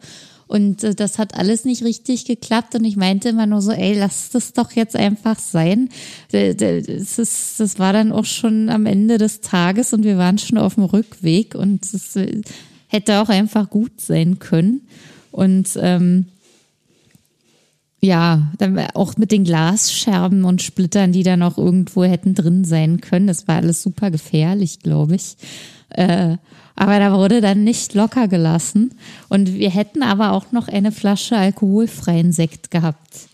[0.46, 2.74] Und äh, das hat alles nicht richtig geklappt.
[2.74, 5.88] Und ich meinte immer nur so, ey, lass das doch jetzt einfach sein.
[6.32, 10.38] D- Das, ist, das war dann auch schon am Ende des Tages und wir waren
[10.38, 12.42] schon auf dem Rückweg und es äh,
[12.88, 14.82] hätte auch einfach gut sein können.
[15.32, 16.26] Und ähm,
[18.04, 23.00] ja, dann auch mit den Glasscherben und Splittern, die dann auch irgendwo hätten drin sein
[23.00, 23.26] können.
[23.26, 25.36] Das war alles super gefährlich, glaube ich.
[25.88, 26.36] Äh,
[26.76, 28.94] aber da wurde dann nicht locker gelassen.
[29.30, 33.28] Und wir hätten aber auch noch eine Flasche alkoholfreien Sekt gehabt.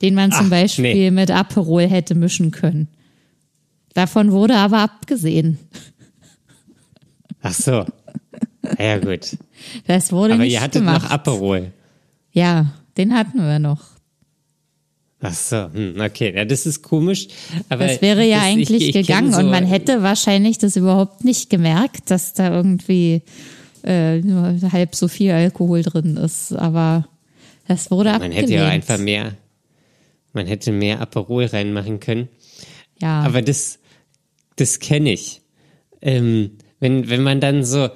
[0.00, 1.10] Den man zum Ach, Beispiel nee.
[1.10, 2.86] mit Aperol hätte mischen können.
[3.94, 5.58] Davon wurde aber abgesehen.
[7.42, 7.84] Ach so.
[8.78, 9.36] Ja, gut.
[9.88, 11.02] Das wurde Aber nicht ihr hattet gemacht.
[11.02, 11.72] noch Aperol.
[12.32, 12.66] Ja,
[12.96, 13.80] den hatten wir noch.
[15.22, 16.32] Ach so, hm, okay.
[16.34, 17.28] Ja, das ist komisch.
[17.68, 20.56] Aber Das wäre ja das- ich- eigentlich ich kenn gegangen so, und man hätte wahrscheinlich
[20.58, 23.22] das überhaupt nicht gemerkt, dass da irgendwie
[23.84, 26.52] äh, nur halb so viel Alkohol drin ist.
[26.52, 27.06] Aber
[27.68, 28.42] das wurde Man abgelehnt.
[28.42, 29.34] hätte ja einfach mehr,
[30.32, 32.28] man hätte mehr Aperol reinmachen können.
[33.00, 33.78] Ja, Aber das,
[34.56, 35.40] das kenne ich.
[36.02, 37.88] Ähm, wenn, wenn man dann so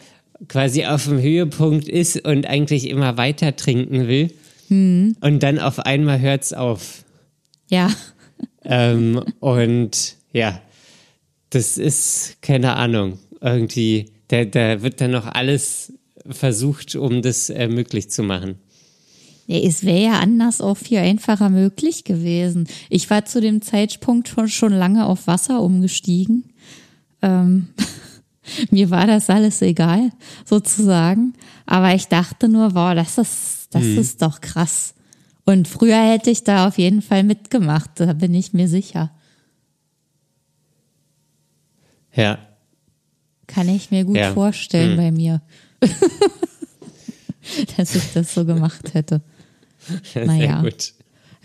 [0.49, 4.31] quasi auf dem Höhepunkt ist und eigentlich immer weiter trinken will
[4.69, 5.17] Hm.
[5.21, 7.05] und dann auf einmal hört's auf.
[7.69, 7.91] ja,
[8.65, 10.61] Ähm, und ja,
[11.51, 13.19] das ist keine Ahnung.
[13.41, 15.93] Irgendwie, da, da wird dann noch alles
[16.29, 18.57] versucht, um das äh, möglich zu machen.
[19.47, 22.67] Ja, es wäre ja anders auch viel einfacher möglich gewesen.
[22.89, 26.45] Ich war zu dem Zeitpunkt schon, schon lange auf Wasser umgestiegen.
[27.21, 27.69] Ähm,
[28.71, 30.11] mir war das alles egal,
[30.47, 31.35] sozusagen.
[31.67, 34.95] Aber ich dachte nur, wow, das ist, das ist doch krass.
[35.45, 39.11] Und früher hätte ich da auf jeden Fall mitgemacht, da bin ich mir sicher.
[42.15, 42.39] Ja,
[43.47, 44.33] Kann ich mir gut Ja.
[44.33, 45.43] vorstellen bei mir.
[47.77, 49.21] dass ich das so gemacht hätte.
[50.15, 50.63] Naja.
[50.63, 50.95] sehr gut.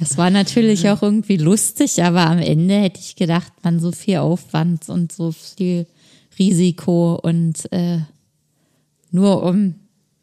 [0.01, 4.19] Es war natürlich auch irgendwie lustig, aber am Ende hätte ich gedacht, man so viel
[4.19, 5.87] Aufwand und so viel
[6.37, 7.99] Risiko und äh,
[9.11, 9.75] nur um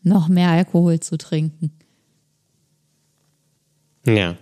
[0.02, 1.72] noch mehr Alkohol zu trinken.
[4.06, 4.36] Ja.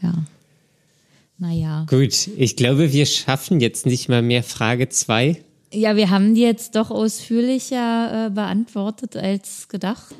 [0.00, 0.24] Ja.
[1.38, 1.86] Naja.
[1.90, 5.42] Gut, ich glaube, wir schaffen jetzt nicht mal mehr Frage 2.
[5.72, 10.14] Ja, wir haben die jetzt doch ausführlicher äh, beantwortet als gedacht.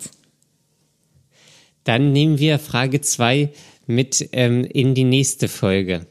[1.84, 3.52] Dann nehmen wir Frage 2
[3.86, 6.06] mit ähm, in die nächste Folge.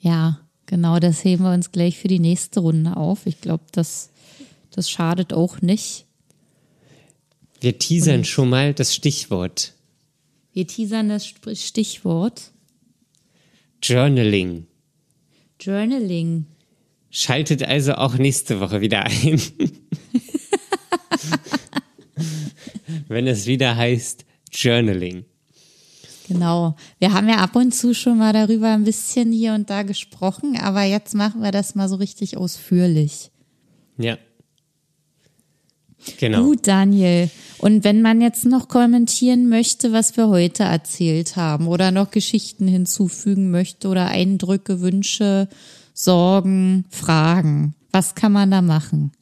[0.00, 3.24] Ja, Genau, das heben wir uns gleich für die nächste Runde auf.
[3.24, 4.10] Ich glaube, das,
[4.70, 6.04] das schadet auch nicht.
[7.62, 9.72] Wir teasern Und schon mal das Stichwort.
[10.52, 12.52] Wir teasern das Stichwort.
[13.82, 14.66] Journaling.
[15.60, 16.46] Journaling.
[17.10, 19.40] Schaltet also auch nächste Woche wieder ein.
[23.08, 25.24] Wenn es wieder heißt Journaling.
[26.28, 26.76] Genau.
[26.98, 30.58] Wir haben ja ab und zu schon mal darüber ein bisschen hier und da gesprochen,
[30.58, 33.30] aber jetzt machen wir das mal so richtig ausführlich.
[33.96, 34.18] Ja.
[36.16, 36.44] Genau.
[36.44, 37.30] Gut, Daniel.
[37.58, 42.68] Und wenn man jetzt noch kommentieren möchte, was wir heute erzählt haben oder noch Geschichten
[42.68, 45.48] hinzufügen möchte oder Eindrücke, Wünsche,
[45.92, 49.12] Sorgen, Fragen, was kann man da machen?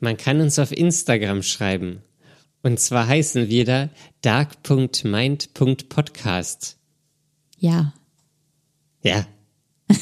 [0.00, 2.02] Man kann uns auf Instagram schreiben.
[2.62, 3.88] Und zwar heißen wir da
[4.20, 6.76] dark.mind.podcast.
[7.58, 7.94] Ja.
[9.02, 9.26] Ja.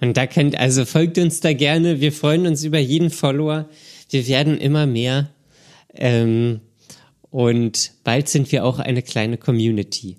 [0.00, 2.00] Und da könnt, also folgt uns da gerne.
[2.00, 3.68] Wir freuen uns über jeden Follower.
[4.10, 5.30] Wir werden immer mehr.
[5.98, 6.60] Ähm,
[7.30, 10.16] und bald sind wir auch eine kleine Community.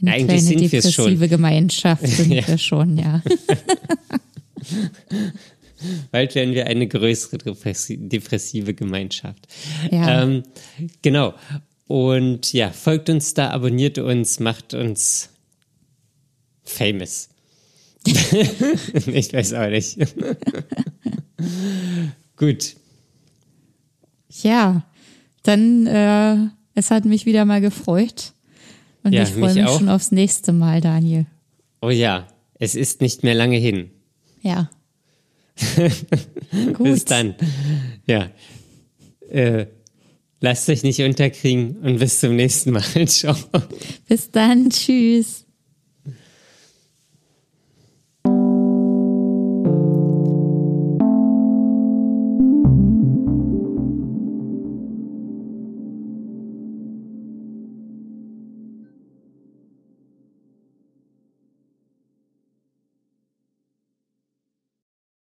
[0.00, 2.46] Eine Eigentlich kleine sind depressive Gemeinschaft sind ja.
[2.46, 3.22] wir schon, ja.
[6.10, 9.46] Bald werden wir eine größere depressive Gemeinschaft.
[9.90, 10.22] Ja.
[10.22, 10.42] Ähm,
[11.02, 11.34] genau.
[11.86, 15.28] Und ja, folgt uns da, abonniert uns, macht uns
[16.64, 17.28] famous.
[18.06, 19.98] ich weiß auch nicht.
[22.36, 22.76] Gut.
[24.42, 24.82] Ja,
[25.42, 26.36] dann, äh,
[26.74, 28.32] es hat mich wieder mal gefreut.
[29.02, 31.26] Und ja, ich freue mich, mich schon aufs nächste Mal, Daniel.
[31.80, 32.26] Oh ja,
[32.58, 33.90] es ist nicht mehr lange hin.
[34.42, 34.70] Ja.
[36.78, 37.34] bis dann.
[38.06, 38.30] Ja.
[39.30, 39.66] Äh,
[40.40, 42.82] lasst euch nicht unterkriegen und bis zum nächsten Mal.
[43.06, 43.36] Ciao.
[44.08, 44.70] Bis dann.
[44.70, 45.45] Tschüss.